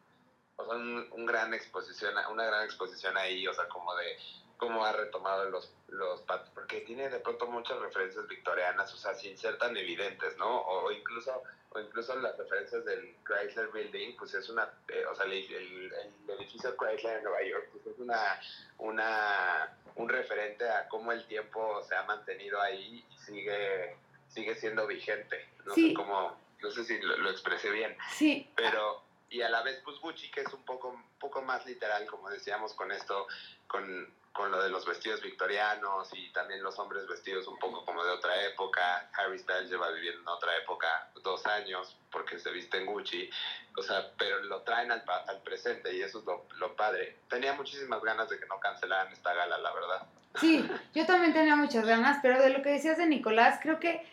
o 0.56 0.64
sea, 0.64 0.74
un, 0.76 1.08
un 1.12 1.26
gran 1.26 1.52
exposición, 1.54 2.14
una 2.30 2.44
gran 2.44 2.64
exposición 2.64 3.16
ahí, 3.16 3.46
o 3.46 3.54
sea, 3.54 3.68
como 3.68 3.94
de 3.96 4.16
cómo 4.56 4.84
ha 4.84 4.92
retomado 4.92 5.48
los, 5.50 5.72
los 5.88 6.20
pat- 6.22 6.48
porque 6.54 6.80
tiene 6.82 7.08
de 7.08 7.20
pronto 7.20 7.46
muchas 7.46 7.78
referencias 7.80 8.26
victorianas, 8.28 8.92
o 8.92 8.96
sea, 8.96 9.14
sin 9.14 9.36
ser 9.36 9.58
tan 9.58 9.76
evidentes, 9.76 10.36
¿no? 10.38 10.60
O, 10.62 10.90
incluso 10.92 11.42
o 11.70 11.80
incluso 11.80 12.14
las 12.20 12.38
referencias 12.38 12.84
del 12.84 13.16
Chrysler 13.26 13.66
Building, 13.68 14.16
pues 14.16 14.32
es 14.34 14.48
una, 14.48 14.70
eh, 14.88 15.04
o 15.06 15.14
sea, 15.14 15.24
el, 15.24 15.32
el- 15.32 15.92
el 15.92 16.30
edificio 16.38 16.76
Chrysler 16.76 17.18
en 17.18 17.24
Nueva 17.24 17.42
York, 17.42 17.68
pues 17.72 17.86
es 17.86 17.98
una, 17.98 18.40
una, 18.78 19.76
un 19.96 20.08
referente 20.08 20.68
a 20.68 20.88
cómo 20.88 21.10
el 21.12 21.26
tiempo 21.26 21.82
se 21.82 21.94
ha 21.96 22.04
mantenido 22.04 22.60
ahí 22.60 23.04
y 23.10 23.18
sigue, 23.18 23.96
sigue 24.28 24.54
siendo 24.54 24.86
vigente. 24.86 25.48
No 25.64 25.74
Sí. 25.74 25.88
sé 25.88 25.94
cómo, 25.94 26.38
no 26.62 26.70
sé 26.70 26.84
si 26.84 27.00
lo, 27.00 27.16
lo 27.16 27.30
expresé 27.30 27.70
bien, 27.70 27.96
Sí, 28.12 28.48
pero 28.54 29.02
y 29.30 29.42
a 29.42 29.48
la 29.48 29.62
vez 29.62 29.80
pues 29.84 29.98
Gucci 29.98 30.30
que 30.30 30.42
es 30.42 30.52
un 30.52 30.64
poco 30.64 30.88
un 30.90 31.02
poco 31.18 31.42
más 31.42 31.66
literal 31.66 32.06
como 32.06 32.30
decíamos 32.30 32.72
con 32.74 32.92
esto 32.92 33.26
con, 33.66 34.14
con 34.34 34.50
lo 34.50 34.60
de 34.60 34.68
los 34.68 34.84
vestidos 34.84 35.22
victorianos 35.22 36.10
y 36.12 36.28
también 36.32 36.60
los 36.62 36.76
hombres 36.80 37.06
vestidos 37.06 37.46
un 37.46 37.56
poco 37.56 37.84
como 37.84 38.04
de 38.04 38.10
otra 38.10 38.44
época. 38.46 39.08
Harry 39.14 39.38
Styles 39.38 39.70
lleva 39.70 39.90
viviendo 39.92 40.20
en 40.20 40.28
otra 40.28 40.56
época 40.58 41.08
dos 41.22 41.46
años 41.46 41.96
porque 42.10 42.38
se 42.40 42.50
viste 42.50 42.76
en 42.78 42.86
Gucci. 42.86 43.30
O 43.76 43.82
sea 43.82 44.10
pero 44.18 44.42
lo 44.42 44.62
traen 44.62 44.90
al, 44.90 45.04
al 45.28 45.40
presente 45.42 45.96
y 45.96 46.02
eso 46.02 46.18
es 46.18 46.58
lo 46.58 46.74
padre. 46.74 47.16
Tenía 47.28 47.54
muchísimas 47.54 48.02
ganas 48.02 48.28
de 48.28 48.38
que 48.38 48.46
no 48.46 48.58
cancelaran 48.58 49.12
esta 49.12 49.32
gala 49.32 49.56
la 49.56 49.72
verdad. 49.72 50.06
Sí, 50.40 50.68
yo 50.94 51.06
también 51.06 51.32
tenía 51.32 51.54
muchas 51.54 51.86
ganas, 51.86 52.18
pero 52.20 52.42
de 52.42 52.50
lo 52.50 52.60
que 52.60 52.70
decías 52.70 52.98
de 52.98 53.06
Nicolás, 53.06 53.60
creo 53.62 53.78
que 53.78 54.04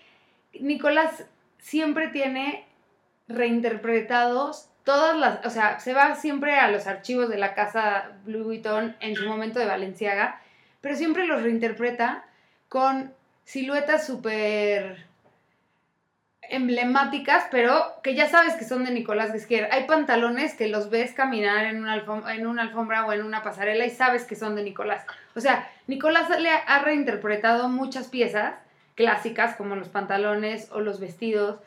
Nicolás 0.54 1.26
siempre 1.58 2.10
tiene 2.10 2.68
reinterpretados 3.28 4.68
todas 4.84 5.18
las, 5.18 5.46
o 5.46 5.50
sea, 5.50 5.80
se 5.80 5.94
va 5.94 6.16
siempre 6.16 6.56
a 6.56 6.70
los 6.70 6.88
archivos 6.88 7.30
de 7.30 7.38
la 7.38 7.54
casa 7.54 8.12
Louis 8.26 8.46
Vuitton 8.46 8.96
en 9.00 9.16
su 9.16 9.28
momento 9.28 9.60
de 9.60 9.66
Valenciaga, 9.66 10.42
pero 10.82 10.96
siempre 10.96 11.28
los 11.28 11.44
reinterpreta 11.44 12.26
con 12.70 13.14
siluetas 13.44 14.06
súper 14.06 15.06
emblemáticas, 16.52 17.46
pero 17.50 17.94
que 18.04 18.14
ya 18.14 18.28
sabes 18.28 18.56
que 18.56 18.66
son 18.66 18.84
de 18.84 18.92
Nicolás 18.92 19.32
Guesquier. 19.32 19.70
Hay 19.72 19.86
pantalones 19.86 20.54
que 20.54 20.68
los 20.68 20.90
ves 20.90 21.14
caminar 21.14 21.66
en 21.66 21.78
una, 21.78 22.04
en 22.34 22.46
una 22.46 22.64
alfombra 22.64 23.06
o 23.06 23.14
en 23.14 23.24
una 23.24 23.42
pasarela 23.42 23.86
y 23.86 23.90
sabes 23.90 24.26
que 24.26 24.36
son 24.36 24.56
de 24.56 24.64
Nicolás. 24.64 25.06
O 25.36 25.40
sea, 25.40 25.70
Nicolás 25.88 26.30
le 26.40 26.50
ha 26.50 26.80
reinterpretado 26.80 27.70
muchas 27.70 28.08
piezas 28.08 28.56
clásicas 28.96 29.56
como 29.56 29.76
los 29.76 29.88
pantalones 29.88 30.70
o 30.72 30.82
los 30.82 31.00
vestidos 31.00 31.60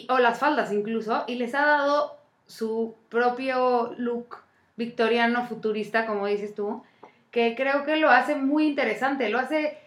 y- 0.00 0.06
o 0.10 0.18
las 0.18 0.38
faldas 0.38 0.72
incluso 0.72 1.24
y 1.26 1.34
les 1.36 1.54
ha 1.54 1.64
dado 1.66 2.18
su 2.46 2.94
propio 3.08 3.94
look 3.98 4.38
victoriano 4.76 5.46
futurista, 5.46 6.06
como 6.06 6.26
dices 6.26 6.54
tú, 6.54 6.82
que 7.30 7.54
creo 7.56 7.84
que 7.84 7.96
lo 7.96 8.10
hace 8.10 8.36
muy 8.36 8.66
interesante, 8.66 9.28
lo 9.28 9.38
hace 9.38 9.78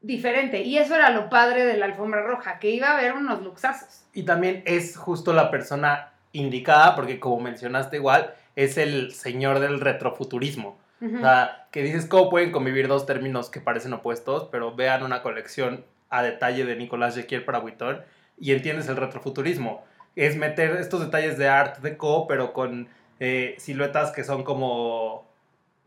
diferente. 0.00 0.62
Y 0.62 0.78
eso 0.78 0.94
era 0.94 1.10
lo 1.10 1.28
padre 1.28 1.64
de 1.64 1.76
la 1.76 1.86
alfombra 1.86 2.22
roja, 2.22 2.58
que 2.58 2.70
iba 2.70 2.88
a 2.88 2.98
haber 2.98 3.12
unos 3.12 3.42
luxazos. 3.42 4.04
Y 4.12 4.24
también 4.24 4.62
es 4.66 4.96
justo 4.96 5.32
la 5.32 5.50
persona 5.50 6.12
indicada, 6.32 6.96
porque 6.96 7.20
como 7.20 7.40
mencionaste 7.40 7.96
igual, 7.96 8.34
es 8.56 8.78
el 8.78 9.12
señor 9.12 9.60
del 9.60 9.80
retrofuturismo. 9.80 10.78
Ujú. 11.00 11.16
O 11.16 11.20
sea, 11.20 11.66
que 11.70 11.82
dices 11.82 12.06
cómo 12.06 12.30
pueden 12.30 12.52
convivir 12.52 12.88
dos 12.88 13.06
términos 13.06 13.50
que 13.50 13.60
parecen 13.60 13.92
opuestos, 13.92 14.48
pero 14.50 14.74
vean 14.74 15.02
una 15.02 15.22
colección 15.22 15.84
a 16.10 16.22
detalle 16.22 16.64
de 16.64 16.76
Nicolás 16.76 17.16
Jequier 17.16 17.44
para 17.44 17.58
Vuitton 17.58 18.02
y 18.42 18.52
entiendes 18.52 18.88
el 18.88 18.96
retrofuturismo. 18.96 19.84
Es 20.16 20.36
meter 20.36 20.72
estos 20.76 21.00
detalles 21.00 21.38
de 21.38 21.48
art 21.48 21.78
deco, 21.78 22.26
pero 22.26 22.52
con 22.52 22.88
eh, 23.20 23.54
siluetas 23.56 24.10
que 24.10 24.24
son 24.24 24.42
como 24.42 25.24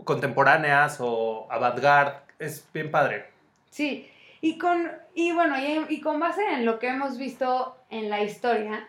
contemporáneas 0.05 0.97
o 1.01 1.47
avant-garde. 1.51 2.17
Es 2.39 2.65
bien 2.73 2.89
padre. 2.91 3.25
Sí, 3.69 4.09
y 4.39 4.57
con, 4.57 4.89
y 5.13 5.33
bueno, 5.33 5.57
y, 5.59 5.85
y 5.95 5.99
con 6.01 6.17
base 6.19 6.41
en 6.53 6.65
lo 6.65 6.79
que 6.79 6.87
hemos 6.87 7.17
visto 7.17 7.75
en 7.89 8.09
la 8.09 8.23
historia, 8.23 8.87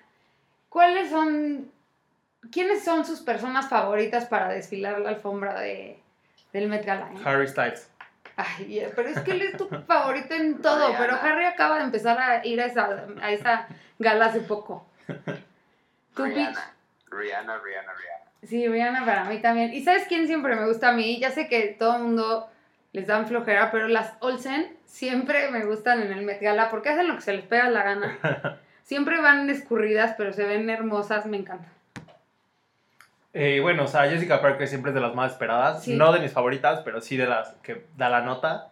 ¿cuáles 0.68 1.11
son, 1.11 1.70
quiénes 2.52 2.85
son 2.85 3.04
sus 3.04 3.20
personas 3.20 3.68
favoritas 3.68 4.26
para 4.26 4.49
desfilar 4.49 5.00
la 5.00 5.08
alfombra 5.08 5.58
de, 5.61 5.99
del 6.52 6.68
Met 6.68 6.87
Gala? 6.87 7.11
eh? 7.12 7.18
Harry 7.25 7.49
Styles. 7.49 7.90
Ay, 8.37 8.87
pero 8.95 9.09
es 9.09 9.21
que 9.21 9.31
él 9.33 9.43
es 9.43 9.57
tu 9.57 9.66
favorito 9.87 10.35
en 10.35 10.61
todo, 10.61 10.95
pero 10.99 11.16
Harry 11.16 11.47
acaba 11.47 11.78
de 11.78 11.85
empezar 11.85 12.19
a 12.19 12.45
ir 12.45 12.61
a 12.61 12.66
esa, 12.66 13.07
a 13.21 13.33
esa 13.33 13.66
gala 13.99 14.26
hace 14.26 14.40
poco. 14.40 14.87
¿Tú? 16.14 16.25
Rihanna 16.25 16.73
Rihanna 17.11 17.59
Rihanna 17.59 17.93
Rihanna 17.93 18.26
Sí, 18.43 18.69
Rihanna 18.69 19.05
para 19.05 19.25
mí 19.25 19.40
también. 19.40 19.73
¿Y 19.73 19.83
sabes 19.83 20.05
quién 20.07 20.26
siempre 20.26 20.55
me 20.55 20.66
gusta 20.66 20.90
a 20.90 20.93
mí? 20.93 21.19
Ya 21.19 21.31
sé 21.31 21.49
que 21.49 21.75
todo 21.78 21.97
el 21.97 22.02
mundo 22.02 22.49
les 22.93 23.07
dan 23.07 23.26
flojera, 23.26 23.71
pero 23.71 23.88
las 23.88 24.14
Olsen 24.21 24.76
siempre 24.85 25.50
me 25.50 25.64
gustan 25.64 26.00
en 26.02 26.12
el 26.12 26.25
Met 26.25 26.40
Gala 26.40 26.71
porque 26.71 26.90
hacen 26.90 27.09
lo 27.09 27.16
que 27.16 27.23
se 27.23 27.33
les 27.33 27.45
pega 27.45 27.69
la 27.71 27.83
gana. 27.83 28.19
Siempre 28.85 29.21
van 29.21 29.50
escurridas, 29.50 30.14
pero 30.16 30.33
se 30.33 30.45
ven 30.45 30.71
hermosas, 30.71 31.26
me 31.26 31.37
encanta. 31.37 31.69
Eh, 33.38 33.61
bueno, 33.61 33.85
o 33.85 33.87
sea, 33.87 34.09
Jessica 34.09 34.40
Parker 34.40 34.66
siempre 34.66 34.93
es 34.93 34.95
de 34.95 35.00
las 35.02 35.14
más 35.14 35.33
esperadas. 35.33 35.85
Sí. 35.85 35.95
No 35.95 36.11
de 36.11 36.21
mis 36.21 36.33
favoritas, 36.33 36.81
pero 36.87 37.02
sí 37.02 37.19
de 37.19 37.26
las 37.26 37.50
que 37.62 37.85
da 37.99 38.09
la 38.09 38.23
nota. 38.23 38.71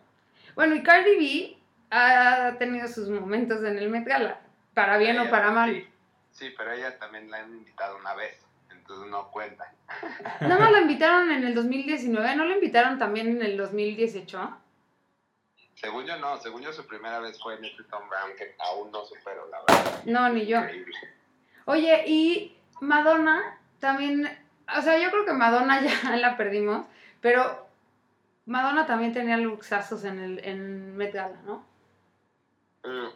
Bueno, 0.54 0.74
y 0.74 0.82
Cardi 0.82 1.16
B 1.18 1.56
ha 1.90 2.56
tenido 2.58 2.88
sus 2.88 3.10
momentos 3.10 3.62
en 3.62 3.76
el 3.76 3.90
Met 3.90 4.06
Gala, 4.06 4.40
para 4.72 4.96
bien 4.96 5.18
o 5.18 5.28
para 5.28 5.50
mal. 5.50 5.70
Sí, 5.70 5.86
sí, 6.32 6.54
pero 6.56 6.72
ella 6.72 6.98
también 6.98 7.30
la 7.30 7.40
han 7.40 7.52
invitado 7.52 7.98
una 7.98 8.14
vez. 8.14 8.42
entonces 8.70 9.10
no 9.10 9.30
cuentan. 9.30 9.68
Nada 10.40 10.58
más 10.58 10.72
la 10.72 10.80
invitaron 10.80 11.30
en 11.30 11.44
el 11.44 11.54
2019, 11.54 12.34
¿no 12.34 12.46
la 12.46 12.54
invitaron 12.54 12.98
también 12.98 13.28
en 13.28 13.42
el 13.42 13.58
2018? 13.58 14.58
Según 15.74 16.06
yo 16.06 16.16
no, 16.16 16.38
según 16.38 16.62
yo 16.62 16.72
su 16.72 16.86
primera 16.86 17.18
vez 17.18 17.38
fue 17.38 17.56
en 17.56 17.66
este 17.66 17.82
Tom 17.84 18.08
Brown, 18.08 18.34
que 18.38 18.54
aún 18.60 18.90
no 18.90 19.04
supero, 19.04 19.46
la 19.50 19.58
verdad. 19.68 20.04
No, 20.06 20.28
ni 20.30 20.46
yo. 20.46 20.58
Increíble. 20.60 20.96
Oye, 21.66 22.04
y 22.06 22.56
Madonna 22.80 23.58
también, 23.78 24.26
o 24.78 24.82
sea, 24.82 24.98
yo 24.98 25.10
creo 25.10 25.24
que 25.24 25.32
Madonna 25.32 25.80
ya 26.02 26.16
la 26.16 26.36
perdimos, 26.36 26.86
pero 27.20 27.66
Madonna 28.46 28.86
también 28.86 29.12
tenía 29.12 29.36
luxazos 29.36 30.04
en 30.04 30.18
el 30.20 30.38
en 30.44 30.96
Met 30.96 31.12
Gala, 31.14 31.38
¿no? 31.46 31.64
Mm. 32.84 33.08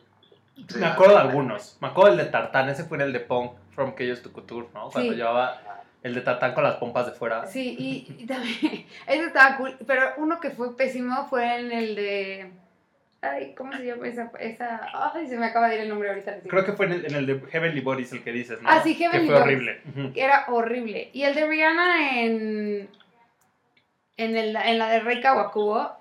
Sí, 0.69 0.79
Me 0.79 0.87
acuerdo 0.87 1.15
de 1.15 1.21
algunos. 1.21 1.79
Me 1.81 1.89
acuerdo 1.89 2.17
del 2.17 2.25
de 2.27 2.33
Tartán, 2.33 2.69
ese 2.69 2.85
fue 2.85 2.97
en 2.97 3.03
el 3.03 3.13
de 3.13 3.21
Punk 3.21 3.53
from 3.75 3.95
Chaos 3.95 4.23
to 4.23 4.33
Couture, 4.33 4.67
¿no? 4.75 4.91
Cuando 4.91 5.13
Sí. 5.13 5.17
llevaba 5.17 5.61
el 6.03 6.15
de 6.15 6.21
Tartán 6.21 6.53
con 6.55 6.65
las 6.65 6.77
pompas 6.77 7.07
de 7.07 7.13
fuera. 7.13 7.47
Sí, 7.47 7.77
y, 7.79 8.23
y 8.23 8.27
también, 8.27 8.57
ese 9.07 9.25
estaba 9.25 9.57
cool, 9.57 9.77
pero 9.87 10.15
uno 10.17 10.41
que 10.41 10.51
fue 10.51 10.77
pésimo 10.77 11.27
fue 11.29 11.61
en 11.61 11.71
el 11.71 11.95
de, 11.95 12.53
ay, 13.23 13.55
¿cómo 13.57 13.73
se 13.73 13.85
llama 13.85 14.07
esa, 14.07 14.31
esa, 14.41 14.81
ay, 15.15 15.27
se 15.29 15.37
me 15.37 15.47
acaba 15.47 15.69
de 15.69 15.77
ir 15.77 15.81
el 15.83 15.89
nombre 15.89 16.09
ahorita. 16.09 16.39
Creo 16.49 16.65
que 16.65 16.73
fue 16.73 16.87
en 16.87 16.93
el, 16.93 17.07
en 17.07 17.15
el 17.15 17.27
de 17.27 17.41
Heavenly 17.51 17.81
Bodies 17.81 18.13
el 18.13 18.23
que 18.23 18.33
dices, 18.33 18.61
¿no? 18.63 18.69
Ah, 18.71 18.81
sí, 18.83 18.95
Heavenly 18.95 19.27
Que 19.27 19.33
fue 19.33 19.41
Bodies. 19.41 19.59
horrible. 19.87 20.13
Que 20.13 20.23
era 20.23 20.45
horrible. 20.49 21.11
Y 21.13 21.23
el 21.25 21.35
de 21.35 21.47
Rihanna 21.47 22.21
en, 22.23 22.89
en, 24.17 24.37
el, 24.37 24.57
en 24.57 24.79
la 24.79 24.89
de 24.91 25.01
Rey 25.01 25.21
Kawakubo, 25.21 25.93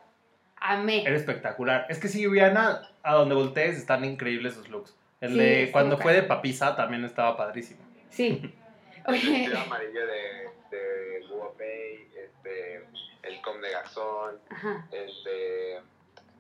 amé. 0.58 1.04
Era 1.04 1.16
espectacular. 1.16 1.86
Es 1.90 2.00
que 2.00 2.08
sí, 2.08 2.28
Rihanna, 2.28 2.88
a 3.04 3.14
donde 3.14 3.36
voltees, 3.36 3.78
están 3.78 4.06
increíbles 4.06 4.54
sus 4.54 4.70
looks. 4.70 4.96
El 5.22 5.32
Sí, 5.32 5.38
de 5.40 5.70
cuando 5.72 5.98
fue 5.98 6.14
de. 6.14 6.24
Papisa 6.24 6.76
también 6.76 7.04
estaba 7.04 7.36
padrísimo. 7.38 7.82
Sí. 8.10 8.54
El 9.08 9.14
Oye, 9.14 9.30
vestido 9.32 9.60
amarillo 9.62 10.06
de, 10.06 10.78
de 10.78 11.28
Guopei, 11.30 12.08
este, 12.14 12.84
el 13.24 13.42
com 13.42 13.62
de 13.62 13.72
Garzón, 13.72 14.36
ajá. 14.50 14.86
el 14.92 15.08
de... 15.24 15.80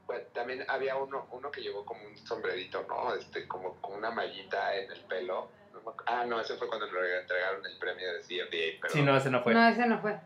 Bueno, 0.07 0.23
también 0.33 0.63
había 0.69 0.95
uno, 0.95 1.27
uno 1.31 1.51
que 1.51 1.61
llevó 1.61 1.85
como 1.85 2.01
un 2.05 2.17
sombrerito, 2.17 2.85
¿no? 2.87 3.13
Este, 3.13 3.45
como 3.47 3.75
con 3.81 3.97
una 3.97 4.09
mallita 4.09 4.75
en 4.75 4.89
el 4.91 5.01
pelo. 5.01 5.51
No 5.73 5.81
me 5.81 5.87
acu- 5.87 6.03
Ah, 6.07 6.25
no, 6.25 6.39
ese 6.39 6.55
fue 6.55 6.67
cuando 6.69 6.85
le 6.89 7.19
entregaron 7.19 7.65
el 7.65 7.77
premio 7.77 8.13
de 8.13 8.21
CFDA, 8.21 8.77
pero, 8.81 8.93
Sí, 8.93 9.01
no, 9.01 9.15
ese 9.17 9.29
no 9.29 9.43
fue. 9.43 9.53
No, 9.53 9.67
ese 9.67 9.85
no 9.85 9.99
fue. 9.99 10.17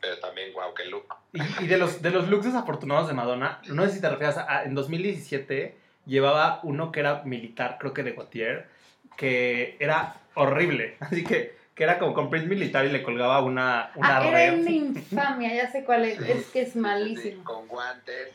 Pero 0.00 0.18
también, 0.18 0.52
wow, 0.52 0.74
qué 0.74 0.84
look. 0.86 1.14
Y, 1.32 1.40
y 1.64 1.66
de, 1.66 1.78
los, 1.78 2.02
de 2.02 2.10
los 2.10 2.28
looks 2.28 2.44
desafortunados 2.46 3.08
de 3.08 3.14
Madonna, 3.14 3.60
no 3.68 3.86
sé 3.86 3.92
si 3.92 4.00
te 4.00 4.10
refieres 4.10 4.36
a, 4.36 4.58
a- 4.58 4.64
en 4.64 4.74
2017 4.74 5.78
llevaba 6.06 6.60
uno 6.64 6.92
que 6.92 7.00
era 7.00 7.22
militar, 7.22 7.78
creo 7.80 7.94
que 7.94 8.02
de 8.02 8.12
Gautier, 8.12 8.68
que 9.16 9.76
era 9.80 10.16
horrible. 10.34 10.96
Así 11.00 11.24
que, 11.24 11.56
que 11.74 11.84
era 11.84 11.98
como 11.98 12.14
con 12.14 12.30
print 12.30 12.46
militar 12.46 12.84
y 12.86 12.90
le 12.90 13.02
colgaba 13.02 13.40
una, 13.42 13.90
una 13.96 14.18
Ah, 14.18 14.26
era 14.28 14.50
red. 14.52 14.60
una 14.60 14.70
infamia, 14.70 15.54
ya 15.54 15.70
sé 15.70 15.84
cuál 15.84 16.04
es. 16.04 16.18
Es 16.20 16.46
que 16.46 16.62
es 16.62 16.72
Sí, 16.72 16.78
malísimo. 16.78 17.44
con 17.44 17.66
guantes 17.68 18.28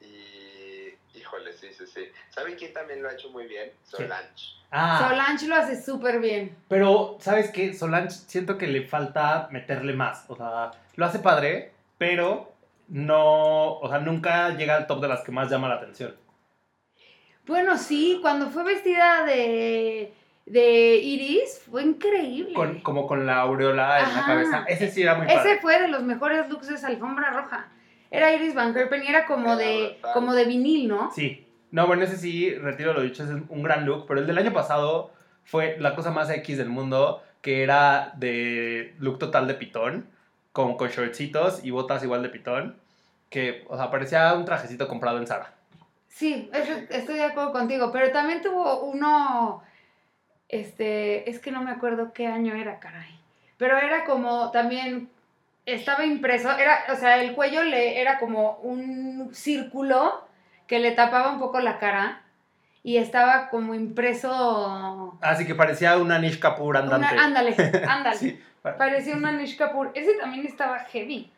y... 0.00 0.94
Híjole, 1.18 1.52
sí, 1.54 1.68
sí, 1.76 1.84
sí. 1.86 2.02
¿Saben 2.30 2.54
quién 2.56 2.72
también 2.72 3.02
lo 3.02 3.08
ha 3.08 3.14
hecho 3.14 3.30
muy 3.30 3.46
bien? 3.46 3.70
Solange. 3.82 4.54
Ah, 4.70 5.06
Solange 5.08 5.46
lo 5.48 5.56
hace 5.56 5.80
súper 5.82 6.20
bien. 6.20 6.54
pero 6.68 7.16
¿sabes 7.20 7.50
qué? 7.50 7.72
Solange 7.74 8.10
siento 8.10 8.58
que 8.58 8.66
le 8.66 8.86
falta 8.86 9.48
meterle 9.50 9.92
más. 9.94 10.24
O 10.28 10.36
sea, 10.36 10.70
lo 10.94 11.06
hace 11.06 11.18
padre, 11.18 11.72
pero 11.98 12.52
no, 12.88 13.78
o 13.78 13.88
sea, 13.88 13.98
nunca 13.98 14.50
llega 14.56 14.76
al 14.76 14.86
top 14.86 15.00
de 15.00 15.08
las 15.08 15.22
que 15.22 15.32
más 15.32 15.50
llama 15.50 15.68
la 15.68 15.76
atención. 15.76 16.14
Bueno, 17.46 17.78
sí, 17.78 18.18
cuando 18.22 18.48
fue 18.50 18.64
vestida 18.64 19.24
de, 19.24 20.12
de 20.46 20.96
Iris, 20.98 21.60
fue 21.68 21.82
increíble. 21.82 22.54
Con- 22.54 22.80
como 22.80 23.06
con 23.06 23.26
la 23.26 23.38
aureola 23.40 23.98
en 24.00 24.04
la 24.14 24.18
Ajá. 24.20 24.26
cabeza. 24.26 24.64
Ese 24.68 24.90
sí 24.90 25.02
era 25.02 25.16
muy 25.16 25.26
Ese 25.26 25.36
padre. 25.36 25.58
fue 25.60 25.80
de 25.80 25.88
los 25.88 26.02
mejores 26.04 26.48
looks 26.48 26.68
de 26.68 26.76
esa 26.76 26.86
alfombra 26.86 27.30
roja. 27.30 27.68
Era 28.10 28.32
Iris 28.32 28.54
Van 28.54 28.76
Herpen 28.76 29.02
y 29.02 29.08
era 29.08 29.26
como 29.26 29.46
Era 29.54 29.56
de, 29.56 29.98
como 30.14 30.32
de 30.34 30.44
vinil, 30.44 30.88
¿no? 30.88 31.10
Sí. 31.12 31.46
No, 31.72 31.86
bueno, 31.88 32.04
ese 32.04 32.16
sí, 32.16 32.54
retiro 32.54 32.92
lo 32.94 33.02
dicho, 33.02 33.24
es 33.24 33.30
un 33.30 33.62
gran 33.62 33.84
look, 33.84 34.06
pero 34.06 34.20
el 34.20 34.26
del 34.26 34.38
año 34.38 34.52
pasado 34.52 35.10
fue 35.44 35.76
la 35.80 35.96
cosa 35.96 36.12
más 36.12 36.30
X 36.30 36.56
del 36.58 36.68
mundo, 36.68 37.22
que 37.42 37.64
era 37.64 38.12
de 38.16 38.94
look 39.00 39.18
total 39.18 39.48
de 39.48 39.54
pitón, 39.54 40.06
con, 40.52 40.76
con 40.76 40.88
shortcitos 40.88 41.64
y 41.64 41.70
botas 41.72 42.02
igual 42.04 42.22
de 42.22 42.28
pitón, 42.28 42.76
que, 43.30 43.64
o 43.68 43.76
sea, 43.76 43.90
parecía 43.90 44.32
un 44.34 44.44
trajecito 44.44 44.86
comprado 44.86 45.18
en 45.18 45.26
Zara. 45.26 45.54
Sí, 46.08 46.48
eso- 46.54 46.80
estoy 46.88 47.16
de 47.16 47.24
acuerdo 47.24 47.52
contigo, 47.52 47.90
pero 47.92 48.10
también 48.12 48.40
tuvo 48.40 48.84
uno, 48.84 49.62
este, 50.48 51.28
es 51.30 51.38
que 51.40 51.50
no 51.50 51.62
me 51.62 51.70
acuerdo 51.70 52.12
qué 52.12 52.26
año 52.26 52.54
era, 52.54 52.78
caray, 52.80 53.18
pero 53.56 53.76
era 53.78 54.04
como 54.04 54.50
también, 54.50 55.08
estaba 55.66 56.04
impreso, 56.04 56.56
era, 56.56 56.84
o 56.92 56.96
sea, 56.96 57.20
el 57.22 57.34
cuello 57.34 57.62
le 57.64 58.00
era 58.00 58.18
como 58.18 58.52
un 58.62 59.30
círculo 59.34 60.26
que 60.66 60.78
le 60.78 60.92
tapaba 60.92 61.32
un 61.32 61.38
poco 61.40 61.60
la 61.60 61.78
cara 61.78 62.22
y 62.82 62.98
estaba 62.98 63.48
como 63.48 63.74
impreso... 63.74 65.18
Así 65.20 65.44
que 65.46 65.54
parecía 65.56 65.96
una 65.98 66.18
Nish 66.20 66.38
Kapoor 66.38 66.76
una- 66.76 66.96
andante. 66.96 67.16
ándale, 67.18 67.54
ándale. 67.88 68.16
Sí, 68.16 68.40
pa- 68.62 68.76
Parecía 68.76 69.16
una 69.16 69.30
Anish 69.30 69.56
Kapoor. 69.56 69.90
Ese 69.94 70.14
también 70.14 70.46
estaba 70.46 70.78
heavy. 70.80 71.32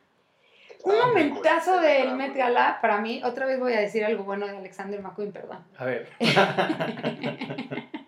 Un 0.85 0.93
cool, 0.93 1.07
momentazo 1.09 1.81
del 1.81 2.15
Met. 2.17 2.35
Gala, 2.37 2.79
para 2.83 2.99
mí, 2.99 3.21
otra 3.25 3.47
vez 3.47 3.59
voy 3.59 3.73
a 3.73 3.81
decir 3.81 4.05
algo 4.05 4.25
bueno 4.25 4.47
de 4.47 4.57
Alexander 4.59 5.01
McQueen, 5.03 5.33
perdón. 5.33 5.65
a 5.79 5.85
ver. 5.87 6.09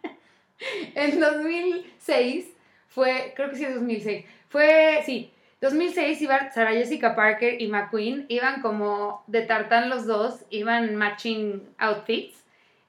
En 0.95 1.19
2006 1.21 2.47
fue, 2.89 3.33
creo 3.37 3.51
que 3.51 3.57
sí 3.57 3.65
es 3.65 3.75
2006, 3.75 4.25
fue, 4.49 5.03
sí, 5.07 5.33
2006 5.61 6.21
iban 6.23 6.53
Sarah 6.53 6.73
Jessica 6.73 7.15
Parker 7.15 7.61
y 7.61 7.69
McQueen, 7.69 8.27
iban 8.29 8.63
como 8.63 9.23
de 9.27 9.43
tartán 9.43 9.89
los 9.91 10.07
dos, 10.07 10.41
iban 10.51 10.97
matching 10.97 11.69
outfits. 11.79 12.37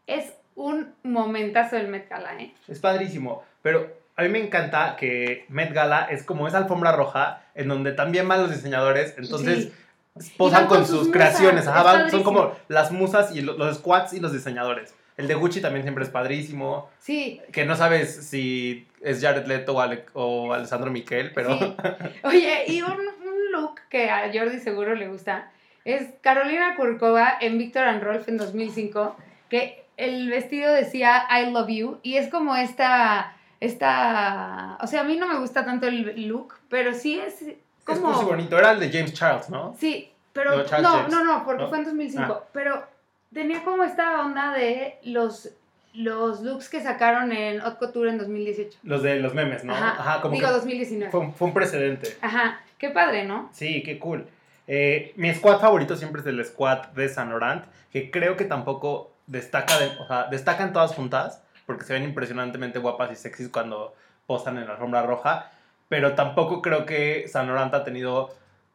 Es 0.07 0.33
un 0.55 0.93
momentazo 1.03 1.75
del 1.75 1.87
Met 1.89 2.09
Gala, 2.09 2.39
¿eh? 2.39 2.53
Es 2.67 2.79
padrísimo, 2.79 3.43
pero 3.61 3.91
a 4.15 4.23
mí 4.23 4.29
me 4.29 4.39
encanta 4.39 4.95
que 4.97 5.45
Met 5.49 5.73
Gala 5.73 6.07
es 6.09 6.23
como 6.23 6.47
esa 6.47 6.57
alfombra 6.59 6.91
roja 6.93 7.43
en 7.55 7.67
donde 7.67 7.91
también 7.91 8.27
van 8.27 8.41
los 8.41 8.51
diseñadores, 8.51 9.15
entonces 9.17 9.71
Sí. 10.19 10.33
posan 10.37 10.67
con, 10.67 10.79
con 10.79 10.87
sus 10.87 11.09
creaciones, 11.09 11.67
ajá, 11.67 11.79
es 11.79 11.85
van- 11.85 12.11
son 12.11 12.23
como 12.23 12.53
las 12.67 12.91
musas 12.91 13.33
y 13.33 13.41
lo- 13.41 13.53
los 13.53 13.77
squats 13.77 14.11
y 14.13 14.19
los 14.19 14.33
diseñadores. 14.33 14.93
El 15.21 15.27
de 15.27 15.35
Gucci 15.35 15.61
también 15.61 15.83
siempre 15.83 16.03
es 16.03 16.09
padrísimo, 16.09 16.89
Sí, 16.99 17.41
que 17.51 17.65
no 17.65 17.75
sabes 17.75 18.27
si 18.27 18.87
es 19.01 19.21
Jared 19.21 19.45
Leto 19.45 19.75
o, 19.75 19.79
Ale- 19.81 20.05
o 20.13 20.53
Alessandro 20.53 20.89
Miquel, 20.91 21.31
pero 21.33 21.57
Sí. 21.57 21.75
Oye, 22.23 22.63
y 22.67 22.81
un, 22.81 22.91
un 22.91 23.51
look 23.51 23.79
que 23.89 24.09
a 24.09 24.31
Jordi 24.33 24.59
seguro 24.59 24.95
le 24.95 25.07
gusta 25.07 25.51
es 25.85 26.09
Carolina 26.21 26.75
Kurkova 26.75 27.37
en 27.41 27.57
Victor 27.57 27.83
and 27.85 28.03
Rolf 28.03 28.27
en 28.29 28.37
2005, 28.37 29.15
que 29.49 29.83
el 29.97 30.29
vestido 30.29 30.71
decía 30.73 31.25
I 31.29 31.51
love 31.51 31.69
you 31.69 31.99
y 32.03 32.17
es 32.17 32.29
como 32.29 32.55
esta, 32.55 33.35
esta, 33.59 34.77
o 34.81 34.87
sea, 34.87 35.01
a 35.01 35.03
mí 35.03 35.17
no 35.17 35.27
me 35.27 35.39
gusta 35.39 35.65
tanto 35.65 35.87
el 35.87 36.27
look, 36.27 36.55
pero 36.69 36.93
sí 36.93 37.19
es 37.19 37.41
es 37.41 37.55
como... 37.83 38.11
cursi 38.13 38.25
bonito. 38.25 38.57
Era 38.57 38.71
el 38.71 38.79
de 38.79 38.91
James 38.91 39.13
Charles, 39.13 39.49
¿no? 39.49 39.75
Sí, 39.79 40.11
pero 40.33 40.55
No, 40.57 40.63
Charles 40.65 40.83
no, 40.89 40.97
James. 40.97 41.11
no, 41.13 41.23
no, 41.23 41.43
porque 41.45 41.63
¿No? 41.63 41.69
fue 41.69 41.79
en 41.79 41.83
2005, 41.85 42.25
Ah. 42.31 42.43
pero 42.53 42.83
tenía 43.33 43.63
como 43.63 43.83
esta 43.83 44.21
onda 44.25 44.53
de 44.53 44.97
los, 45.03 45.49
los 45.93 46.41
looks 46.41 46.69
que 46.69 46.81
sacaron 46.81 47.31
en 47.31 47.61
Haute 47.61 47.77
Couture 47.79 48.09
en 48.09 48.17
2018. 48.17 48.79
Los 48.83 49.03
de 49.03 49.19
los 49.19 49.33
memes, 49.33 49.63
¿no? 49.63 49.73
Ajá, 49.73 50.21
como 50.21 50.35
digo 50.35 50.47
que 50.47 50.53
2019. 50.53 51.11
fue, 51.11 51.19
un- 51.21 51.33
fue 51.33 51.47
un 51.47 51.53
precedente. 51.53 52.17
Ajá, 52.21 52.61
qué 52.77 52.89
padre, 52.89 53.25
¿no? 53.25 53.49
Sí, 53.53 53.83
qué 53.83 53.99
cool. 53.99 54.25
Eh, 54.67 55.13
mi 55.15 55.33
squad 55.33 55.59
favorito 55.59 55.95
siempre 55.95 56.21
es 56.21 56.27
el 56.27 56.43
squad 56.45 56.87
de 56.89 57.09
Saint 57.09 57.29
Laurent, 57.31 57.63
que 57.91 58.11
creo 58.11 58.37
que 58.37 58.45
tampoco 58.45 59.11
destaca, 59.27 59.77
de- 59.79 59.97
o 59.99 60.07
sea, 60.07 60.25
destacan 60.29 60.71
todas 60.73 60.93
juntas, 60.93 61.41
porque 61.65 61.83
se 61.85 61.93
ven 61.93 62.03
impresionantemente 62.03 62.79
guapas 62.79 63.11
y 63.11 63.15
sexys 63.15 63.49
cuando 63.49 63.95
posan 64.27 64.57
en 64.57 64.67
la 64.67 64.73
alfombra 64.73 65.03
roja, 65.03 65.51
pero 65.89 66.15
tampoco 66.15 66.61
creo 66.61 66.85
que 66.85 67.27
Saint 67.27 67.47
Laurent 67.49 67.73
ha 67.73 67.83
tenido 67.83 68.33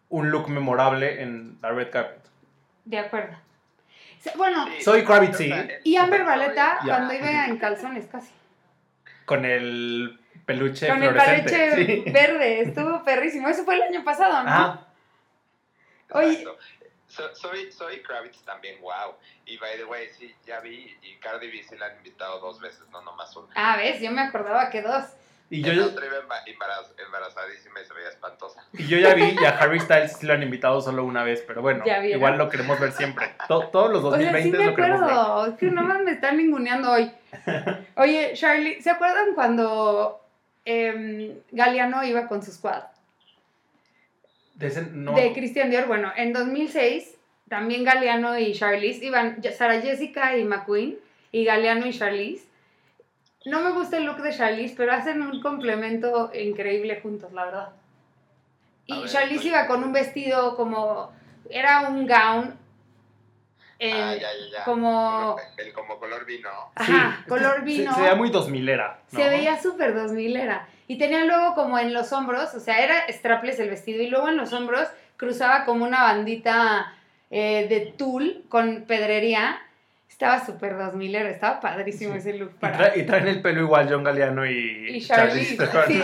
un 0.09 0.31
look 0.31 0.49
memorable 0.49 1.23
en 1.23 1.57
la 1.63 1.71
red 1.71 1.91
carpet. 1.91 2.21
De 2.85 2.99
acuerdo. 2.99 3.37
Bueno, 4.37 4.67
Sí, 4.77 4.83
Soy 4.83 5.05
Kravitz, 5.05 5.37
sí. 5.37 5.53
y 5.85 5.97
Amber 5.97 6.25
Valeta 6.25 6.79
cuando 6.85 7.13
iba 7.15 7.47
en 7.47 7.59
calzones 7.59 8.07
casi. 8.07 8.33
Con 9.25 9.45
el 9.45 10.19
peluche 10.45 10.89
Con 10.89 11.03
el 11.03 11.15
sí. 11.75 12.05
verde, 12.11 12.61
estuvo 12.61 13.03
perrísimo. 13.05 13.49
Eso 13.49 13.65
fue 13.65 13.75
el 13.77 13.83
año 13.83 14.05
pasado, 14.05 14.43
¿no? 14.45 14.87
Oye. 16.11 16.45
So- 17.09 17.35
soy, 17.35 17.73
soy 17.73 18.03
Kravitz 18.03 18.43
también, 18.45 18.81
wow. 18.83 19.15
Y 19.47 19.57
by 19.59 19.77
the 19.79 19.85
way, 19.85 20.09
sí, 20.19 20.35
ya 20.45 20.61
vi, 20.61 20.95
y 21.03 21.15
Cardi 21.17 21.47
B 21.51 21.63
sí 21.67 21.77
la 21.79 21.87
han 21.87 21.97
invitado 21.97 22.41
dos 22.41 22.61
veces, 22.61 22.83
no 22.91 23.01
nomás 23.03 23.35
una. 23.37 23.49
Ah, 23.55 23.77
ves, 23.77 24.01
yo 24.01 24.11
me 24.11 24.21
acordaba 24.23 24.69
que 24.71 24.83
dos. 24.83 25.05
Y 25.49 25.63
yo, 25.63 25.73
iba 25.73 25.85
emba- 25.87 26.43
embaraz- 26.47 26.93
embarazadísima 27.07 27.81
y 27.81 27.85
se 27.85 27.95
veía 27.95 28.09
espantosa. 28.09 28.65
y 28.73 28.87
yo 28.89 28.99
ya 28.99 29.15
vi, 29.15 29.23
y 29.41 29.45
a 29.45 29.51
Harry 29.51 29.79
Styles 29.79 30.17
sí 30.19 30.27
lo 30.27 30.33
han 30.33 30.43
invitado 30.43 30.81
solo 30.81 31.05
una 31.05 31.23
vez, 31.23 31.45
pero 31.47 31.63
bueno, 31.63 31.85
igual 32.05 32.37
lo 32.37 32.49
queremos 32.49 32.81
ver 32.81 32.91
siempre. 32.93 33.27
To- 33.47 33.69
todos 33.69 33.93
los 33.93 34.03
O 34.05 34.11
sea, 34.11 34.19
sí 34.19 34.25
2020 34.51 34.59
me 34.59 34.67
lo 34.67 34.75
queremos 34.75 35.01
ver. 35.45 35.53
Es 35.53 35.59
que 35.61 35.67
nomás 35.71 36.01
me 36.03 36.11
están 36.11 36.37
ninguneando 36.37 36.91
hoy. 36.91 37.11
Oye, 37.97 38.33
Charlie, 38.35 38.83
¿se 38.83 38.91
acuerdan 38.91 39.35
cuando 39.37 40.21
em, 40.65 41.35
Galeano 41.53 42.03
iba 42.05 42.27
con 42.27 42.43
su 42.43 42.51
squad. 42.51 42.83
De, 44.55 44.67
ese- 44.69 44.89
no. 44.91 45.13
De 45.15 45.33
Christian 45.33 45.71
Dior, 45.71 45.87
bueno, 45.87 46.13
en 46.17 46.33
2006 46.33 47.15
también 47.49 47.85
Galeano 47.85 48.37
y 48.39 48.53
Charlize 48.53 49.05
iban, 49.05 49.41
Sara 49.57 49.81
Jessica 49.81 50.37
y 50.37 50.43
McQueen, 50.45 50.99
y 51.31 51.45
Galeano 51.45 51.87
y 51.87 51.93
Charlize. 51.97 52.45
No 53.47 53.61
me 53.61 53.71
gusta 53.71 53.97
el 53.97 54.05
look 54.05 54.19
de 54.23 54.37
Charlize, 54.37 54.75
pero 54.77 54.93
hacen 54.93 55.23
un 55.23 55.41
complemento 55.41 56.31
increíble 56.35 57.01
juntos, 57.01 57.33
la 57.33 57.45
verdad. 57.45 57.69
Y 58.87 58.99
ver, 58.99 59.09
Charlize 59.09 59.37
pues- 59.37 59.47
iba 59.47 59.67
con 59.67 59.85
un 59.85 59.93
vestido 59.93 60.57
como, 60.57 61.13
era 61.49 61.89
un 61.89 62.07
gown, 62.07 62.59
eh, 63.79 63.93
ah, 63.93 64.15
ya, 64.15 64.21
ya, 64.21 64.59
ya. 64.59 64.65
como, 64.65 65.37
El 65.59 65.73
como 65.73 65.99
color 65.99 66.25
vino. 66.25 66.51
Ajá, 66.75 67.25
color 67.29 67.63
vino. 67.63 67.95
Se, 67.95 68.01
veía 68.01 68.15
muy 68.15 68.31
2000 68.31 68.69
era. 68.69 69.01
Se 69.09 69.29
veía 69.29 69.61
súper 69.61 69.95
2000 69.95 70.37
era. 70.37 70.67
Y 70.89 70.99
tenía 70.99 71.25
luego 71.25 71.55
como 71.55 71.79
en 71.79 71.93
los 71.93 72.13
hombros, 72.13 72.55
o 72.55 72.61
sea, 72.61 72.83
era 72.83 73.07
strapless 73.09 73.61
el 73.61 73.71
vestido 73.71 74.03
y 74.03 74.09
luego 74.09 74.29
en 74.29 74.37
los 74.37 74.53
hombros 74.53 74.89
cruzaba 75.17 75.65
como 75.65 75.85
una 75.85 76.03
bandita 76.03 76.95
eh, 77.31 77.67
de 77.69 77.93
tul 77.97 78.45
con 78.49 78.85
pedrería. 78.87 79.61
Estaba 80.09 80.45
súper 80.45 80.77
2000 80.79 81.15
era, 81.15 81.29
estaba 81.31 81.61
padrísimo 81.61 82.13
Sí. 82.15 82.19
ese 82.21 82.33
look 82.35 82.53
Y, 82.55 82.59
para... 82.59 82.79
tra- 82.95 82.97
y 82.97 83.05
traen 83.05 83.29
el 83.29 83.43
pelo 83.43 83.61
igual 83.63 83.89
John 83.91 84.03
Galliano 84.05 84.47
y, 84.47 84.97
Y 84.97 85.01
Charlize. 85.07 85.59
Sí, 85.87 86.03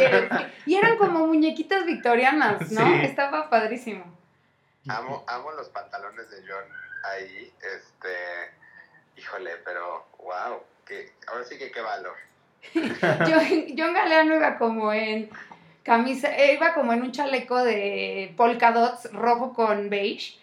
y 0.66 0.74
eran 0.74 0.96
como 0.98 1.26
muñequitas 1.26 1.86
victorianas, 1.86 2.70
¿no? 2.72 2.84
Sí. 2.84 3.00
Estaba 3.04 3.48
padrísimo. 3.48 4.04
Amo, 4.88 5.24
amo 5.28 5.52
los 5.52 5.68
pantalones 5.70 6.28
de 6.30 6.36
John 6.46 6.64
ahí. 7.12 7.50
Este. 7.58 8.08
Híjole, 9.16 9.52
pero 9.64 10.06
wow. 10.18 10.60
Que, 10.84 11.12
ahora 11.28 11.44
sí 11.44 11.56
que 11.56 11.70
qué 11.70 11.80
valor. 11.80 12.14
John, 12.74 13.66
John 13.78 13.92
Galeano 13.94 14.34
iba 14.36 14.58
como 14.58 14.92
en 14.92 15.30
camisa, 15.84 16.36
eh, 16.36 16.54
iba 16.54 16.74
como 16.74 16.92
en 16.92 17.02
un 17.02 17.12
chaleco 17.12 17.62
de 17.64 18.34
polka 18.36 18.72
dots 18.72 19.12
rojo 19.12 19.52
con 19.54 19.88
beige. 19.90 20.38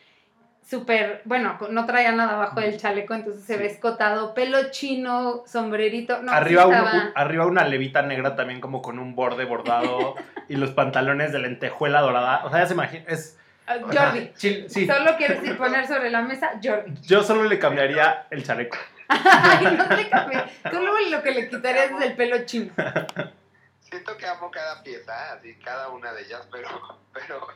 Súper, 0.69 1.21
bueno, 1.25 1.57
no 1.71 1.85
traía 1.87 2.11
nada 2.11 2.33
abajo 2.35 2.59
del 2.59 2.77
chaleco, 2.77 3.15
entonces 3.15 3.43
se 3.43 3.57
ve 3.57 3.65
escotado, 3.65 4.35
pelo 4.35 4.69
chino, 4.69 5.41
sombrerito. 5.47 6.21
No, 6.21 6.31
sí 6.31 6.37
arriba, 6.37 6.67
un- 6.67 6.73
estaba- 6.75 6.93
un- 6.93 7.11
arriba 7.15 7.45
una 7.47 7.63
levita 7.65 8.03
negra 8.03 8.35
también 8.35 8.61
como 8.61 8.83
con 8.83 8.99
un 8.99 9.15
borde 9.15 9.45
bordado 9.45 10.13
y 10.47 10.57
los 10.57 10.69
pantalones 10.71 11.31
de 11.31 11.39
lentejuela 11.39 12.01
dorada. 12.01 12.45
O 12.45 12.51
sea, 12.51 12.59
ya 12.59 12.65
se 12.67 12.73
imagina. 12.73 13.03
Es, 13.07 13.35
Ah, 13.65 13.77
o 13.83 13.91
sea, 13.91 14.07
Jordi. 14.11 14.31
chil- 14.35 14.67
sí, 14.67 14.87
Solo 14.87 15.15
quieres 15.17 15.43
ir 15.43 15.55
poner 15.57 15.85
sobre 15.87 16.09
la 16.09 16.21
mesa 16.23 16.51
Jordi. 16.63 16.91
yo 17.03 17.21
solo 17.23 17.43
le 17.45 17.57
cambiaría 17.59 18.25
el 18.31 18.43
chaleco. 18.43 18.77
Ay, 19.07 19.75
no 19.77 19.87
te 19.95 20.07
cambié. 20.09 20.43
Tú 20.71 20.77
luego 20.79 20.97
lo 21.09 21.21
que 21.23 21.31
le 21.31 21.49
quitarías 21.49 21.91
es 21.91 22.01
el 22.01 22.15
pelo 22.15 22.45
chino. 22.45 22.71
Siento 23.79 24.15
que 24.17 24.27
amo 24.27 24.49
cada 24.51 24.83
pieza, 24.83 25.33
así 25.33 25.55
cada 25.63 25.89
una 25.89 26.13
de 26.13 26.21
ellas, 26.23 26.47
pero, 26.51 26.67
pero 27.13 27.47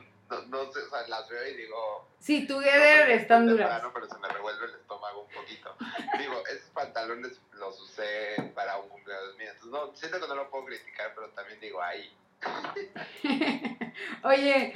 no, 0.42 0.64
no 0.66 0.72
sé, 0.72 0.80
o 0.80 0.90
sea, 0.90 1.08
las 1.08 1.28
veo 1.30 1.48
y 1.48 1.56
digo. 1.56 2.08
Sí, 2.20 2.48
Together 2.48 3.08
no, 3.08 3.14
están 3.14 3.44
es 3.44 3.52
duras. 3.52 3.70
temprano, 3.70 3.92
pero 3.94 4.08
se 4.08 4.18
me 4.20 4.28
revuelve 4.30 4.66
el 4.66 4.76
estómago 4.76 5.22
un 5.22 5.32
poquito. 5.34 5.76
Digo, 6.18 6.44
esos 6.48 6.70
pantalones 6.70 7.40
los 7.54 7.82
usé 7.82 8.52
para 8.56 8.78
un 8.78 8.90
cumpleaños 8.90 9.36
mío. 9.38 9.50
Entonces, 9.52 9.72
no, 9.72 9.96
siento 9.96 10.20
que 10.20 10.28
no 10.28 10.36
lo 10.36 10.50
puedo 10.50 10.66
criticar, 10.66 11.12
pero 11.16 11.30
también 11.30 11.60
digo, 11.60 11.82
ay, 11.82 12.12
Oye, 14.24 14.74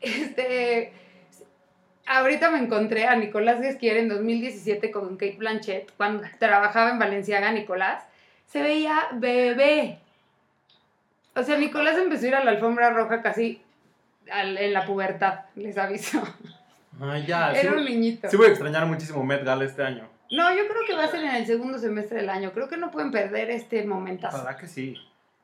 este. 0.00 0.92
Ahorita 2.06 2.50
me 2.50 2.58
encontré 2.58 3.06
a 3.06 3.16
Nicolás 3.16 3.60
Guesquier 3.60 3.98
en 3.98 4.08
2017 4.08 4.90
con 4.90 5.18
Kate 5.18 5.36
Blanchett, 5.36 5.92
cuando 5.96 6.26
trabajaba 6.38 6.90
en 6.90 6.98
Valenciaga, 6.98 7.52
Nicolás. 7.52 8.04
Se 8.46 8.62
veía 8.62 9.08
bebé. 9.12 9.98
O 11.36 11.42
sea, 11.42 11.58
Nicolás 11.58 11.98
empezó 11.98 12.24
a 12.24 12.28
ir 12.28 12.34
a 12.34 12.44
la 12.44 12.52
alfombra 12.52 12.90
roja 12.90 13.20
casi 13.20 13.62
al- 14.30 14.56
en 14.58 14.72
la 14.72 14.84
pubertad, 14.84 15.40
les 15.56 15.76
aviso. 15.78 16.22
Ay, 17.00 17.26
ya. 17.26 17.52
Sí, 17.54 17.60
Era 17.66 17.72
un 17.76 17.84
niñito. 17.84 18.28
sí 18.28 18.36
voy 18.36 18.46
a 18.46 18.50
extrañar 18.50 18.86
muchísimo 18.86 19.22
Met 19.24 19.44
Gala 19.44 19.64
este 19.64 19.82
año. 19.82 20.08
No, 20.30 20.50
yo 20.54 20.66
creo 20.68 20.82
que 20.86 20.94
va 20.94 21.04
a 21.04 21.08
ser 21.08 21.24
en 21.24 21.34
el 21.36 21.46
segundo 21.46 21.78
semestre 21.78 22.18
del 22.18 22.28
año. 22.28 22.52
Creo 22.52 22.68
que 22.68 22.76
no 22.76 22.90
pueden 22.90 23.10
perder 23.10 23.50
este 23.50 23.84
momentazo. 23.84 24.38
¿Verdad 24.38 24.58
que 24.58 24.66
sí? 24.66 24.96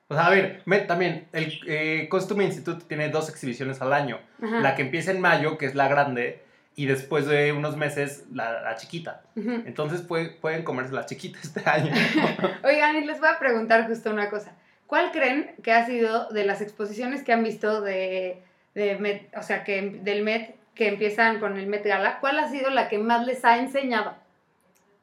O 0.09 0.15
sea, 0.15 0.27
a 0.27 0.31
ver, 0.31 0.61
Met 0.67 0.87
también, 0.87 1.29
el 1.33 1.59
eh, 1.67 2.07
Costume 2.11 2.45
Institute 2.45 2.85
tiene 2.87 3.09
dos 3.09 3.31
exhibiciones 3.31 3.81
al 3.81 3.93
año. 3.95 4.21
Ajá. 4.43 4.61
La 4.61 4.75
que 4.75 4.83
empieza 4.83 5.11
en 5.13 5.21
mayo, 5.21 5.57
que 5.57 5.65
es 5.65 5.75
la 5.75 5.89
grande, 5.89 6.43
y 6.77 6.85
después 6.87 7.25
de 7.27 7.53
unos 7.53 7.77
meses, 7.79 8.25
la, 8.33 8.61
la 8.61 8.75
chiquita. 8.77 9.23
Entonces 9.37 10.07
pue- 10.07 10.39
pueden 10.41 10.65
comerse 10.65 10.93
la 10.93 11.07
chiquita 11.07 11.39
este 11.43 11.63
año. 11.71 11.93
Oigan, 12.65 12.97
y 12.97 13.07
les 13.07 13.21
voy 13.21 13.29
a 13.31 13.39
preguntar 13.39 13.87
justo 13.87 14.11
una 14.11 14.29
cosa. 14.29 14.53
¿Cuál 14.87 15.11
creen 15.13 15.55
que 15.63 15.73
ha 15.73 15.87
sido 15.87 16.29
de 16.31 16.45
las 16.45 16.61
exposiciones 16.61 17.23
que 17.23 17.33
han 17.33 17.43
visto 17.43 17.81
de, 17.81 18.43
de 18.75 18.97
Met, 18.99 19.37
o 19.37 19.43
sea, 19.43 19.65
que 19.65 19.81
del 20.03 20.23
Met, 20.23 20.57
que 20.75 20.89
empiezan 20.89 21.41
con 21.41 21.57
el 21.57 21.67
Met 21.67 21.85
Gala, 21.85 22.21
cuál 22.21 22.39
ha 22.39 22.49
sido 22.49 22.71
la 22.71 22.89
que 22.89 22.99
más 22.99 23.27
les 23.27 23.45
ha 23.45 23.59
enseñado? 23.59 24.15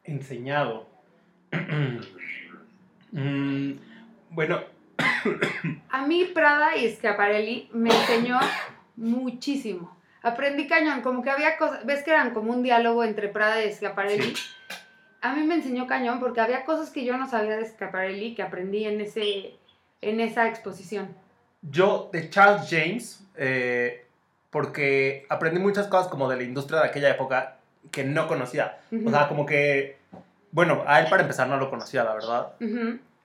Enseñado. 0.04 0.88
Mm, 3.14 3.74
bueno, 4.30 4.62
A 5.90 6.06
mí 6.06 6.26
Prada 6.34 6.76
y 6.78 6.90
Schiaparelli 6.90 7.70
me 7.74 7.90
enseñó 7.90 8.40
muchísimo. 8.96 9.96
Aprendí 10.24 10.68
cañón, 10.68 11.02
como 11.02 11.24
que 11.24 11.30
había 11.30 11.58
cosas, 11.58 11.86
ves 11.86 12.04
que 12.04 12.12
eran 12.12 12.34
como 12.34 12.52
un 12.52 12.64
diálogo 12.64 13.04
entre 13.04 13.28
Prada 13.28 13.64
y 13.64 13.72
Schiaparelli. 13.72 14.34
A 15.22 15.34
mí 15.34 15.44
me 15.44 15.56
enseñó 15.56 15.88
cañón 15.88 16.20
porque 16.20 16.42
había 16.42 16.66
cosas 16.66 16.90
que 16.90 17.06
yo 17.06 17.18
no 17.18 17.30
sabía 17.30 17.58
de 17.58 17.66
Schiaparelli 17.66 18.36
que 18.36 18.44
aprendí 18.44 18.86
en, 18.86 19.02
ese, 19.02 19.56
en 20.02 20.20
esa 20.20 20.48
exposición. 20.48 21.16
Yo 21.62 22.10
de 22.12 22.30
Charles 22.30 22.68
James, 22.70 23.24
eh, 23.38 24.06
porque 24.50 25.26
aprendí 25.30 25.60
muchas 25.60 25.88
cosas 25.88 26.08
como 26.08 26.30
de 26.30 26.38
la 26.38 26.44
industria 26.44 26.82
de 26.82 26.88
aquella 26.88 27.10
época 27.10 27.58
que 27.92 28.04
no 28.04 28.28
conocía. 28.28 28.80
O 29.06 29.10
sea, 29.10 29.28
como 29.28 29.46
que, 29.46 29.98
bueno, 30.52 30.84
a 30.88 31.00
él 31.00 31.08
para 31.10 31.22
empezar 31.24 31.48
no 31.48 31.58
lo 31.58 31.70
conocía, 31.70 32.04
la 32.04 32.14
verdad. 32.14 32.54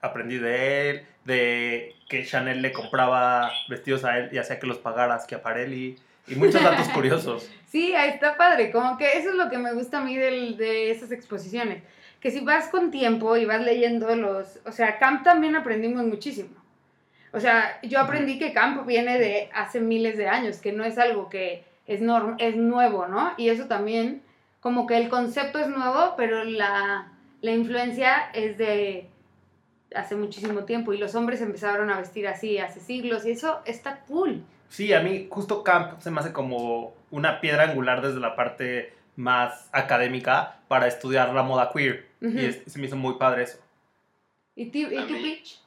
Aprendí 0.01 0.37
de 0.37 0.89
él, 0.89 1.05
de 1.25 1.95
que 2.09 2.25
Chanel 2.25 2.61
le 2.61 2.71
compraba 2.71 3.51
vestidos 3.67 4.05
a 4.05 4.17
él 4.17 4.29
y 4.31 4.37
hacía 4.37 4.59
que 4.59 4.67
los 4.67 4.77
pagara 4.77 5.19
Schiaparelli. 5.19 5.97
Y 6.27 6.35
muchos 6.35 6.61
datos 6.61 6.87
curiosos. 6.93 7.49
Sí, 7.67 7.93
ahí 7.95 8.09
está 8.11 8.37
padre. 8.37 8.71
Como 8.71 8.97
que 8.97 9.17
eso 9.17 9.29
es 9.29 9.35
lo 9.35 9.49
que 9.49 9.57
me 9.57 9.73
gusta 9.73 9.99
a 9.99 10.01
mí 10.01 10.15
del- 10.17 10.57
de 10.57 10.91
esas 10.91 11.11
exposiciones. 11.11 11.83
Que 12.19 12.31
si 12.31 12.39
vas 12.41 12.67
con 12.69 12.91
tiempo 12.91 13.37
y 13.37 13.45
vas 13.45 13.61
leyendo 13.61 14.13
los... 14.15 14.59
O 14.65 14.71
sea, 14.71 14.97
Camp 14.99 15.23
también 15.23 15.55
aprendimos 15.55 16.03
muchísimo. 16.05 16.49
O 17.37 17.39
sea, 17.39 17.79
yo 17.83 17.99
aprendí 17.99 18.39
que 18.39 18.51
Camp 18.51 18.85
viene 18.87 19.19
de 19.19 19.49
hace 19.53 19.79
miles 19.79 20.17
de 20.17 20.27
años, 20.27 20.57
que 20.57 20.71
no 20.71 20.83
es 20.83 20.97
algo 20.97 21.29
que 21.29 21.63
es, 21.85 22.01
norm 22.01 22.35
es 22.39 22.55
nuevo, 22.55 23.05
¿no? 23.07 23.33
Y 23.37 23.49
eso 23.49 23.67
también, 23.67 24.23
como 24.59 24.87
que 24.87 24.97
el 24.97 25.07
concepto 25.09 25.59
es 25.59 25.67
nuevo, 25.67 26.15
pero 26.17 26.43
la, 26.43 27.11
la 27.41 27.51
influencia 27.51 28.29
es 28.33 28.57
de 28.57 29.07
hace 29.95 30.15
muchísimo 30.15 30.63
tiempo. 30.65 30.93
Y 30.93 30.97
los 30.97 31.13
hombres 31.15 31.41
empezaron 31.41 31.89
a 31.91 31.97
vestir 31.97 32.27
así 32.27 32.57
hace 32.57 32.79
siglos 32.79 33.25
y 33.25 33.31
eso 33.31 33.59
está 33.65 33.99
cool. 34.07 34.43
Sí, 34.69 34.91
a 34.93 34.99
mí 35.01 35.27
justo 35.29 35.63
Camp 35.63 35.99
se 36.01 36.11
me 36.11 36.19
hace 36.19 36.33
como 36.33 36.93
una 37.11 37.39
piedra 37.39 37.63
angular 37.69 38.01
desde 38.01 38.19
la 38.19 38.35
parte 38.35 38.93
más 39.15 39.69
académica 39.71 40.57
para 40.67 40.87
estudiar 40.87 41.33
la 41.33 41.43
moda 41.43 41.71
queer. 41.73 42.07
Y 42.19 42.45
es- 42.45 42.63
se 42.65 42.79
me 42.79 42.87
hizo 42.87 42.95
muy 42.95 43.13
padre 43.19 43.43
eso. 43.43 43.59
¿Y, 44.55 44.65
ti- 44.71 44.87
y 44.91 44.97
mí- 45.13 45.21
Pitch? 45.23 45.61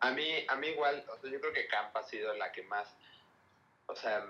A 0.00 0.10
mí, 0.12 0.44
a 0.48 0.56
mí 0.56 0.68
igual, 0.68 1.04
o 1.08 1.20
sea, 1.20 1.30
yo 1.30 1.40
creo 1.40 1.52
que 1.52 1.66
Camp 1.66 1.96
ha 1.96 2.02
sido 2.04 2.32
la 2.34 2.52
que 2.52 2.62
más, 2.62 2.88
o 3.86 3.96
sea, 3.96 4.24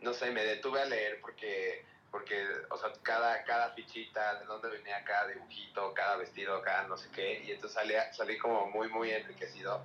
no 0.00 0.12
sé, 0.12 0.30
me 0.30 0.44
detuve 0.44 0.82
a 0.82 0.84
leer 0.84 1.20
porque, 1.20 1.84
porque, 2.10 2.46
o 2.68 2.76
sea, 2.76 2.92
cada, 3.02 3.42
cada 3.44 3.70
fichita, 3.70 4.40
de 4.40 4.44
dónde 4.44 4.68
venía 4.68 5.02
cada 5.04 5.28
dibujito, 5.28 5.94
cada 5.94 6.16
vestido, 6.16 6.60
cada 6.62 6.82
no 6.84 6.98
sé 6.98 7.08
qué, 7.14 7.42
y 7.44 7.52
entonces 7.52 7.72
salí, 7.72 7.94
salí 8.12 8.36
como 8.38 8.66
muy, 8.66 8.88
muy 8.88 9.10
enriquecido. 9.10 9.82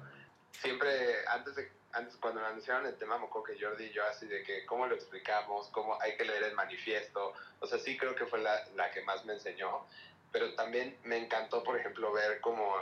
Siempre, 0.51 1.25
antes 1.27 1.55
de, 1.55 1.71
antes 1.93 2.15
cuando 2.17 2.41
me 2.41 2.47
anunciaron 2.47 2.85
el 2.85 2.97
tema, 2.97 3.17
me 3.17 3.27
que 3.27 3.63
Jordi 3.63 3.85
y 3.85 3.91
yo 3.91 4.05
así 4.05 4.27
de 4.27 4.43
que, 4.43 4.65
¿cómo 4.65 4.87
lo 4.87 4.95
explicamos? 4.95 5.67
¿Cómo 5.69 5.99
hay 6.01 6.17
que 6.17 6.25
leer 6.25 6.43
el 6.43 6.53
manifiesto? 6.53 7.33
O 7.59 7.67
sea, 7.67 7.79
sí 7.79 7.97
creo 7.97 8.13
que 8.15 8.25
fue 8.25 8.39
la, 8.39 8.67
la 8.75 8.91
que 8.91 9.01
más 9.03 9.23
me 9.25 9.33
enseñó, 9.33 9.85
pero 10.31 10.53
también 10.55 10.97
me 11.03 11.17
encantó, 11.17 11.63
por 11.63 11.77
ejemplo, 11.79 12.11
ver 12.11 12.41
como 12.41 12.75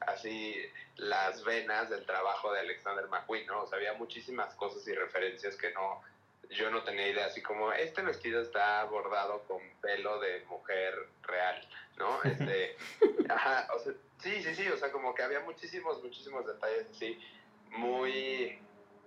así 0.00 0.56
las 0.96 1.44
venas 1.44 1.90
del 1.90 2.04
trabajo 2.04 2.52
de 2.52 2.60
Alexander 2.60 3.06
McQueen, 3.08 3.46
¿no? 3.46 3.62
O 3.62 3.66
sea, 3.66 3.78
había 3.78 3.94
muchísimas 3.94 4.54
cosas 4.54 4.86
y 4.86 4.94
referencias 4.94 5.56
que 5.56 5.72
no, 5.72 6.02
yo 6.50 6.70
no 6.70 6.82
tenía 6.82 7.08
idea, 7.08 7.26
así 7.26 7.42
como 7.42 7.72
este 7.72 8.02
vestido 8.02 8.42
está 8.42 8.84
bordado 8.84 9.44
con 9.44 9.60
pelo 9.80 10.18
de 10.20 10.44
mujer 10.46 10.94
real, 11.22 11.68
¿no? 11.96 12.22
Este, 12.24 12.76
ajá, 13.28 13.68
o 13.74 13.78
sea, 13.78 13.92
sí, 14.18 14.42
sí, 14.42 14.54
sí, 14.54 14.68
o 14.68 14.76
sea, 14.76 14.90
como 14.90 15.14
que 15.14 15.22
había 15.22 15.40
muchísimos, 15.40 16.02
muchísimos 16.02 16.46
detalles 16.46 16.86
así, 16.90 17.18
muy, 17.70 18.58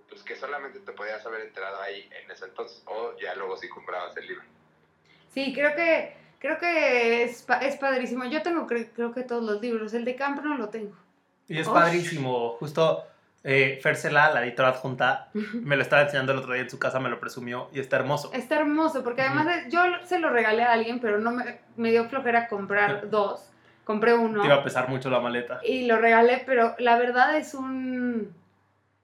pues 0.09 0.23
que 0.23 0.35
solamente 0.35 0.79
te 0.79 0.91
podías 0.93 1.25
haber 1.25 1.41
enterado 1.41 1.81
ahí 1.81 2.09
en 2.11 2.31
ese 2.31 2.45
entonces, 2.45 2.81
o 2.85 3.17
ya 3.17 3.35
luego 3.35 3.57
si 3.57 3.67
comprabas 3.67 4.15
el 4.17 4.27
libro. 4.27 4.45
Sí, 5.33 5.53
creo 5.53 5.75
que, 5.75 6.15
creo 6.43 6.59
que 6.59 7.23
es, 7.23 7.43
es 7.61 7.75
padrísimo. 7.77 8.25
Yo 8.25 8.43
tengo 8.43 8.67
cre- 8.67 8.89
creo 8.93 9.11
que 9.13 9.23
todos 9.23 9.41
los 9.43 9.59
libros. 9.61 9.93
El 9.95 10.05
de 10.05 10.15
Camp 10.15 10.43
no 10.43 10.57
lo 10.57 10.69
tengo. 10.69 10.95
Y 11.47 11.57
es 11.57 11.67
padrísimo. 11.67 12.55
Justo 12.59 13.03
Eh, 13.45 13.79
Fersela, 13.83 14.31
la 14.31 14.41
editora 14.45 14.69
adjunta, 14.69 15.27
me 15.53 15.75
lo 15.75 15.81
estaba 15.81 16.03
enseñando 16.03 16.31
el 16.31 16.37
otro 16.37 16.53
día 16.53 16.61
en 16.61 16.69
su 16.69 16.79
casa, 16.79 16.99
me 17.01 17.09
lo 17.09 17.19
presumió 17.19 17.67
y 17.73 17.79
está 17.81 17.97
hermoso. 17.97 18.31
Está 18.31 18.55
hermoso, 18.55 19.03
porque 19.03 19.21
además 19.23 19.47
de- 19.47 19.69
yo 19.69 19.81
se 20.05 20.19
lo 20.19 20.29
regalé 20.29 20.63
a 20.63 20.71
alguien, 20.71 20.99
pero 21.01 21.17
no 21.19 21.31
me, 21.31 21.59
me 21.75 21.91
dio 21.91 22.07
flojera 22.07 22.47
comprar 22.47 23.09
dos. 23.09 23.49
Compré 23.83 24.13
uno. 24.13 24.39
Te 24.41 24.47
iba 24.47 24.55
a 24.55 24.63
pesar 24.63 24.87
mucho 24.87 25.09
la 25.09 25.19
maleta. 25.19 25.59
y 25.65 25.87
lo 25.87 25.97
regalé, 25.97 26.41
pero 26.45 26.73
la 26.79 26.97
verdad 26.97 27.35
es 27.35 27.53
un 27.53 28.33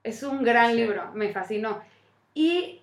es 0.04 0.22
un 0.22 0.42
gran 0.42 0.70
Sí. 0.70 0.76
libro, 0.78 1.10
me 1.12 1.30
fascinó. 1.34 1.82
Y 2.32 2.80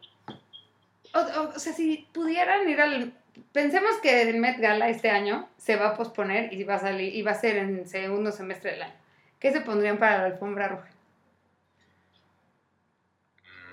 o, 1.16 1.20
o- 1.20 1.50
o 1.56 1.60
sea, 1.60 1.74
si 1.74 2.08
pudieran 2.14 2.70
ir 2.70 2.80
al 2.82 3.14
pensemos 3.52 3.92
que 4.02 4.22
el 4.24 4.38
Met 4.38 4.60
Gala 4.60 4.90
este 4.90 5.10
año 5.10 5.48
se 5.58 5.76
va 5.76 5.90
a 5.90 5.94
posponer 5.96 6.54
y 6.54 6.64
va 6.64 6.76
a 6.76 6.80
salir 6.80 7.14
y 7.16 7.22
va 7.22 7.32
a 7.32 7.36
ser 7.36 7.58
en 7.58 7.88
segundo 7.88 8.32
semestre 8.32 8.72
del 8.72 8.84
año. 8.84 8.94
¿Qué 9.40 9.52
se 9.52 9.62
pondrían 9.62 9.98
para 9.98 10.18
la 10.20 10.26
alfombra 10.26 10.68
roja? 10.68 10.88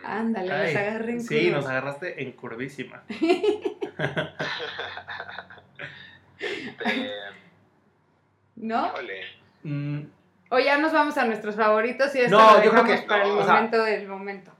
Ándale, 0.04 0.52
Ay, 0.52 0.66
los 0.74 0.82
agarré 0.82 1.12
en 1.12 1.22
sí, 1.22 1.50
nos 1.50 1.66
agarraste 1.66 2.22
en 2.22 2.32
curvísima. 2.32 3.02
Este, 6.38 7.10
¿No? 8.56 8.92
Mm, 9.62 10.00
O 10.50 10.58
ya 10.58 10.78
nos 10.78 10.92
vamos 10.92 11.16
a 11.16 11.24
nuestros 11.24 11.54
favoritos 11.56 12.14
y 12.14 12.20
esto 12.20 12.36
No, 12.36 12.58
lo 12.58 12.62
yo 12.64 12.70
creo 12.70 12.82
dejamos 12.84 13.00
que- 13.00 13.06
para 13.08 13.22
el 13.24 13.28
no, 13.30 13.38
o 13.38 13.44
sea- 13.44 13.54
momento 13.54 13.82
del 13.84 14.08
momento. 14.08 14.52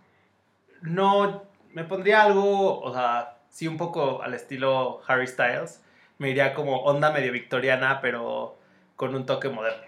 no, 0.83 1.43
me 1.73 1.85
pondría 1.85 2.23
algo, 2.23 2.81
o 2.81 2.93
sea, 2.93 3.34
sí 3.55 3.69
un 3.69 3.77
poco 3.77 4.21
al 4.21 4.35
estilo 4.35 5.01
Harry 5.07 5.29
Styles. 5.29 5.81
Me 6.19 6.31
iría 6.31 6.55
como 6.55 6.79
onda 6.83 7.13
medio 7.13 7.31
victoriana, 7.31 8.01
pero 8.01 8.57
con 8.97 9.15
un 9.15 9.25
toque 9.27 9.49
moderno. 9.49 9.87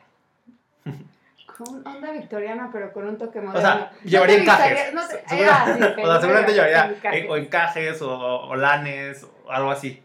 Con 1.56 1.84
onda 1.86 2.12
victoriana, 2.12 2.70
pero 2.72 2.92
con 2.92 3.08
un 3.08 3.18
toque 3.18 3.38
O 3.40 3.42
moderno. 3.42 3.60
sea, 3.60 3.92
llevaría 4.04 4.38
No 4.38 4.44
te 4.44 4.50
vistaría- 4.50 4.88
encajes. 4.88 4.94
no 4.94 5.08
te- 5.08 5.28
Segura- 5.28 5.64
ah, 5.64 5.74
sí, 5.74 5.82
o 6.02 6.06
sea, 6.06 6.20
seguramente 6.20 6.52
llevaría 6.52 6.86
encajes. 6.86 7.24
eh, 7.24 7.28
o 7.28 7.36
encajes 7.36 8.02
o, 8.02 8.40
o 8.42 8.56
lanes 8.56 9.24
o 9.44 9.50
algo 9.50 9.70
así. 9.70 10.00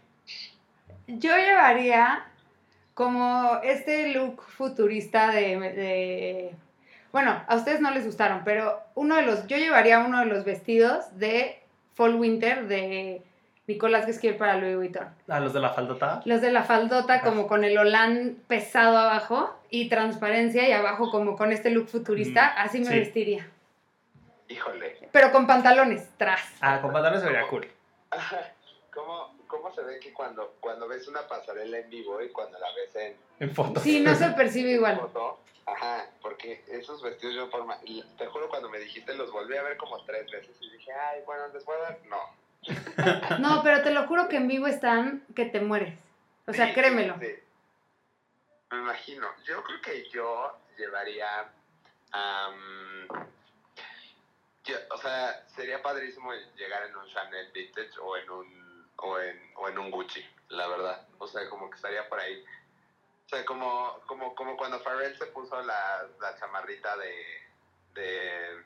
Yo 1.06 1.36
llevaría 1.36 2.24
como 2.94 3.60
este 3.62 4.08
look 4.08 4.42
futurista 4.42 5.30
de, 5.30 5.58
de- 5.60 6.54
Bueno, 7.12 7.42
a 7.46 7.54
ustedes 7.56 7.80
no 7.80 7.90
les 7.92 8.06
gustaron, 8.06 8.42
pero 8.44 8.80
uno 8.94 9.16
de 9.16 9.22
los... 9.22 9.46
Yo 9.46 9.56
llevaría 9.56 9.98
uno 10.00 10.20
de 10.20 10.26
los 10.26 10.44
vestidos 10.44 11.16
de 11.18 11.60
Fall 11.94 12.14
Winter 12.14 12.66
de 12.66 13.22
Nicolás 13.66 14.06
Guesquier 14.06 14.36
para 14.36 14.56
Louis 14.56 14.76
Vuitton. 14.76 15.08
A 15.28 15.40
los 15.40 15.52
de 15.52 15.60
la 15.60 15.70
faldota. 15.70 16.20
Los 16.24 16.40
de 16.40 16.50
la 16.50 16.64
faldota 16.64 17.20
como 17.20 17.46
con 17.46 17.62
el 17.64 17.78
holán 17.78 18.36
pesado 18.48 18.98
abajo 18.98 19.54
y 19.70 19.88
transparencia 19.88 20.68
y 20.68 20.72
abajo 20.72 21.10
como 21.10 21.36
con 21.36 21.52
este 21.52 21.70
look 21.70 21.88
futurista, 21.88 22.48
Mm, 22.56 22.58
así 22.58 22.78
me 22.80 22.86
sí. 22.86 22.94
vestiría. 22.98 23.48
Híjole. 24.48 25.08
Pero 25.12 25.30
con 25.32 25.46
pantalones, 25.46 26.08
tras. 26.16 26.42
Ah, 26.60 26.80
con 26.82 26.92
pantalones 26.92 27.22
se 27.22 27.28
vería 27.30 27.46
cool. 27.48 27.66
¿Cómo, 28.92 29.34
¿Cómo 29.46 29.72
se 29.74 29.82
ve 29.82 29.98
que 30.00 30.12
cuando, 30.12 30.56
cuando 30.60 30.86
ves 30.88 31.06
una 31.08 31.26
pasarela 31.26 31.78
en 31.78 31.88
vivo 31.88 32.20
y 32.20 32.28
cuando 32.30 32.58
la 32.58 32.66
ves 32.74 32.94
en 32.96 33.16
En 33.40 33.54
fotos. 33.54 33.82
Sí, 33.82 34.00
no 34.00 34.14
se 34.14 34.28
percibe 34.30 34.72
igual. 34.72 34.98
foto? 34.98 35.38
Ajá, 35.64 36.04
porque 36.20 36.64
esos 36.68 37.00
vestidos 37.00 37.34
yo 37.36 37.48
por 37.48 37.64
ma- 37.64 37.78
te 38.18 38.26
juro 38.26 38.48
cuando 38.48 38.68
me 38.68 38.80
dijiste 38.80 39.14
los 39.14 39.30
volví 39.30 39.56
a 39.56 39.62
ver 39.62 39.76
como 39.76 40.04
tres 40.04 40.28
veces 40.30 40.56
y 40.60 40.68
dije, 40.70 40.92
ay, 40.92 41.20
bueno, 41.24 41.44
les 41.54 41.64
voy 41.64 41.76
a 41.76 41.82
dar, 41.84 41.98
no. 42.10 42.18
No, 43.40 43.62
pero 43.62 43.82
te 43.82 43.90
lo 43.90 44.06
juro 44.06 44.28
que 44.28 44.36
en 44.36 44.48
vivo 44.48 44.66
están 44.66 45.24
que 45.34 45.44
te 45.46 45.60
mueres. 45.60 45.98
O 46.46 46.52
sea, 46.52 46.68
Sí, 46.68 46.74
créemelo. 46.74 47.16
sí. 47.20 47.34
Me 48.70 48.78
imagino. 48.78 49.28
Yo 49.44 49.62
creo 49.64 49.80
que 49.80 50.08
yo 50.10 50.58
llevaría. 50.78 51.50
am, 52.12 53.06
yo- 54.64 54.76
o 54.90 54.96
sea, 54.98 55.44
sería 55.48 55.82
padrísimo 55.82 56.32
llegar 56.56 56.86
en 56.86 56.96
un 56.96 57.06
Chanel 57.08 57.50
Vintage 57.52 57.98
o 58.00 58.16
en 58.16 58.30
un, 58.30 58.88
o 58.96 59.18
en, 59.18 59.52
o 59.56 59.68
en 59.68 59.78
un 59.78 59.90
Gucci, 59.90 60.24
la 60.50 60.68
verdad. 60.68 61.06
O 61.18 61.26
sea, 61.26 61.48
como 61.48 61.68
que 61.70 61.76
estaría 61.76 62.08
por 62.08 62.20
ahí. 62.20 62.44
O 63.26 63.28
sea, 63.28 63.44
como, 63.44 63.98
como, 64.06 64.34
como 64.34 64.56
cuando 64.56 64.82
Pharrell 64.82 65.16
se 65.16 65.26
puso 65.26 65.60
la, 65.62 66.06
la 66.20 66.36
chamarrita 66.38 66.96
de, 66.98 67.14
de 67.94 68.62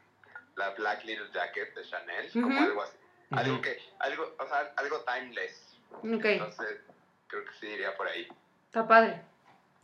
la 0.56 0.70
Black 0.70 1.04
Little 1.04 1.30
Jacket 1.32 1.74
de 1.74 1.84
Chanel, 1.88 2.30
como 2.32 2.60
algo 2.60 2.82
así. 2.82 2.96
Algo 3.30 3.60
que, 3.60 3.76
algo, 3.98 4.24
o 4.38 4.46
sea, 4.46 4.72
algo 4.76 4.96
timeless. 5.04 5.76
Ok, 5.92 6.24
Entonces, 6.24 6.80
creo 7.26 7.44
que 7.44 7.50
sí 7.60 7.66
iría 7.66 7.96
por 7.96 8.06
ahí. 8.08 8.28
está 8.66 8.86
padre. 8.86 9.20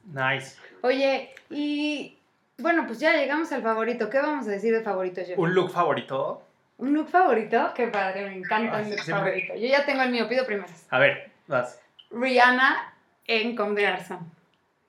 Nice. 0.05 0.57
Oye, 0.83 1.35
y 1.51 2.19
bueno, 2.59 2.87
pues 2.87 2.99
ya 3.01 3.13
llegamos 3.17 3.51
al 3.53 3.63
favorito. 3.63 4.09
¿Qué 4.11 4.19
vamos 4.19 4.47
a 4.47 4.51
decir 4.51 4.73
de 4.75 4.83
favorito, 4.83 5.21
Jeff? 5.25 5.39
Un 5.39 5.55
look 5.55 5.71
favorito. 5.71 6.43
¿Un 6.79 6.95
look 6.95 7.09
favorito? 7.09 7.73
Qué 7.75 7.89
padre, 7.89 8.27
me 8.29 8.37
encanta 8.37 8.81
el 8.81 8.91
look 8.91 9.01
siempre- 9.01 9.25
favorito. 9.47 9.55
Yo 9.55 9.67
ya 9.69 9.85
tengo 9.85 10.03
el 10.03 10.11
mío, 10.11 10.29
pido 10.29 10.45
primero. 10.47 10.69
A 10.91 10.99
ver, 10.99 11.31
vas. 11.47 11.81
Rihanna 12.11 12.95
en 13.27 13.57
des 13.57 13.85
Garçons. 13.85 14.23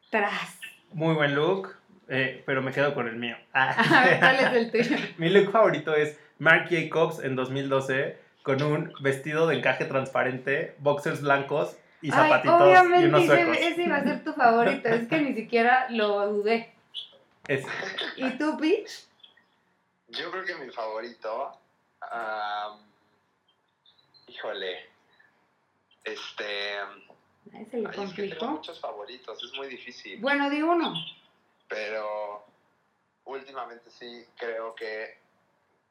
Tras. 0.09 0.59
Muy 0.91 1.15
buen 1.15 1.33
look, 1.35 1.75
eh, 2.07 2.43
pero 2.45 2.61
me 2.61 2.71
quedo 2.71 2.93
con 2.93 3.07
el 3.07 3.15
mío. 3.15 3.35
A 3.53 4.03
ver, 4.05 4.19
¿cuál 4.19 4.35
es 4.35 4.51
el 4.53 4.71
tuyo? 4.71 4.97
Mi 5.17 5.29
look 5.29 5.51
favorito 5.51 5.95
es 5.95 6.19
Marc 6.39 6.69
Jacobs 6.69 7.19
en 7.23 7.35
2012 7.35 8.17
con 8.43 8.62
un 8.62 8.93
vestido 8.99 9.47
de 9.47 9.56
encaje 9.58 9.86
transparente, 9.86 10.75
boxers 10.79 11.21
blancos 11.21 11.75
y 12.01 12.12
Ay, 12.12 12.17
zapatitos 12.17 12.60
y 12.60 12.63
obviamente 12.63 13.08
unos 13.08 13.23
ese, 13.23 13.36
suecos. 13.36 13.58
ese 13.58 13.84
iba 13.84 13.95
a 13.97 14.03
ser 14.03 14.23
tu 14.23 14.34
favorito. 14.34 14.89
Es 14.89 15.08
que 15.08 15.17
ni 15.21 15.34
siquiera 15.41 15.88
lo 15.89 16.27
dudé. 16.34 16.73
Es- 17.47 17.65
¿Y 18.17 18.29
tú, 18.38 18.58
Peach? 18.58 19.06
Yo 20.10 20.29
creo 20.32 20.43
que 20.45 20.56
mi 20.56 20.69
favorito. 20.71 21.58
am, 22.12 22.79
híjole. 24.27 24.89
Este. 26.03 26.79
Ay, 27.53 27.65
se 27.71 27.77
le 27.77 27.88
ay, 27.88 28.03
es 28.03 28.13
que 28.13 28.23
tengo 28.23 28.38
complicó. 28.38 28.47
muchos 28.47 28.79
favoritos, 28.79 29.43
es 29.43 29.53
muy 29.53 29.67
difícil. 29.67 30.19
Bueno, 30.19 30.49
di 30.49 30.62
uno. 30.62 30.93
Pero 31.67 32.45
últimamente 33.25 33.89
sí 33.89 34.25
creo 34.38 34.75
que 34.75 35.17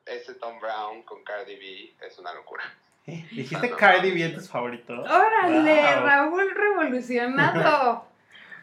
ese 0.07 0.35
Tom 0.35 0.59
Brown 0.61 1.03
con 1.03 1.23
Cardi 1.25 1.57
B 1.57 1.95
es 2.07 2.19
una 2.19 2.33
locura. 2.35 2.62
¿Eh? 3.07 3.27
¿Dijiste 3.33 3.71
Cardi 3.71 4.11
B 4.11 4.25
en 4.25 4.35
tus 4.35 4.49
favoritos? 4.49 5.09
¡Órale, 5.11 5.83
Wow. 5.83 6.05
Raúl 6.07 6.51
revolucionado! 6.55 8.07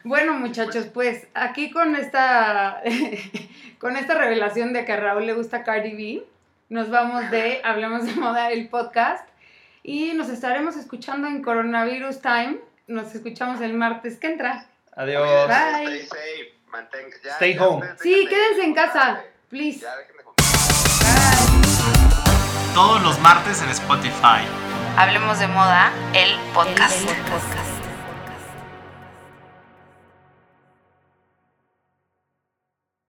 Bueno, 0.05 0.35
muchachos, 0.35 0.85
pues 0.93 1.27
aquí 1.33 1.71
con 1.71 1.93
esta, 1.93 2.81
con 3.79 3.97
esta 3.97 4.15
revelación 4.15 4.71
de 4.71 4.85
que 4.85 4.93
a 4.93 4.95
Raúl 4.97 5.25
le 5.25 5.33
gusta 5.33 5.65
Cardi 5.65 5.91
B, 5.93 6.25
nos 6.69 6.89
vamos 6.89 7.29
de 7.31 7.59
Hablemos 7.65 8.05
de 8.05 8.13
Moda, 8.13 8.49
el 8.49 8.69
podcast, 8.69 9.27
y 9.83 10.13
nos 10.13 10.29
estaremos 10.29 10.77
escuchando 10.77 11.27
en 11.27 11.43
Coronavirus 11.43 12.21
Time. 12.21 12.59
Nos 12.87 13.13
escuchamos 13.13 13.59
el 13.59 13.73
martes 13.73 14.17
que 14.17 14.27
entra. 14.27 14.67
Adiós. 14.95 15.47
Bye. 15.49 15.83
Stay 15.83 16.07
safe. 16.07 16.53
Mantenga, 16.67 17.15
ya, 17.21 17.31
Stay 17.33 17.55
ya 17.55 17.67
home. 17.67 17.85
Sí, 17.99 18.25
quédense 18.29 18.63
en 18.63 18.73
casa, 18.73 19.21
please. 19.49 19.81
Ya. 19.81 19.93
Todos 22.73 23.01
los 23.01 23.19
martes 23.19 23.61
en 23.61 23.69
Spotify. 23.69 24.45
Hablemos 24.97 25.39
de 25.39 25.47
moda, 25.47 25.91
el 26.13 26.37
podcast. 26.53 27.01
El 27.09 27.17
podcast. 27.23 27.68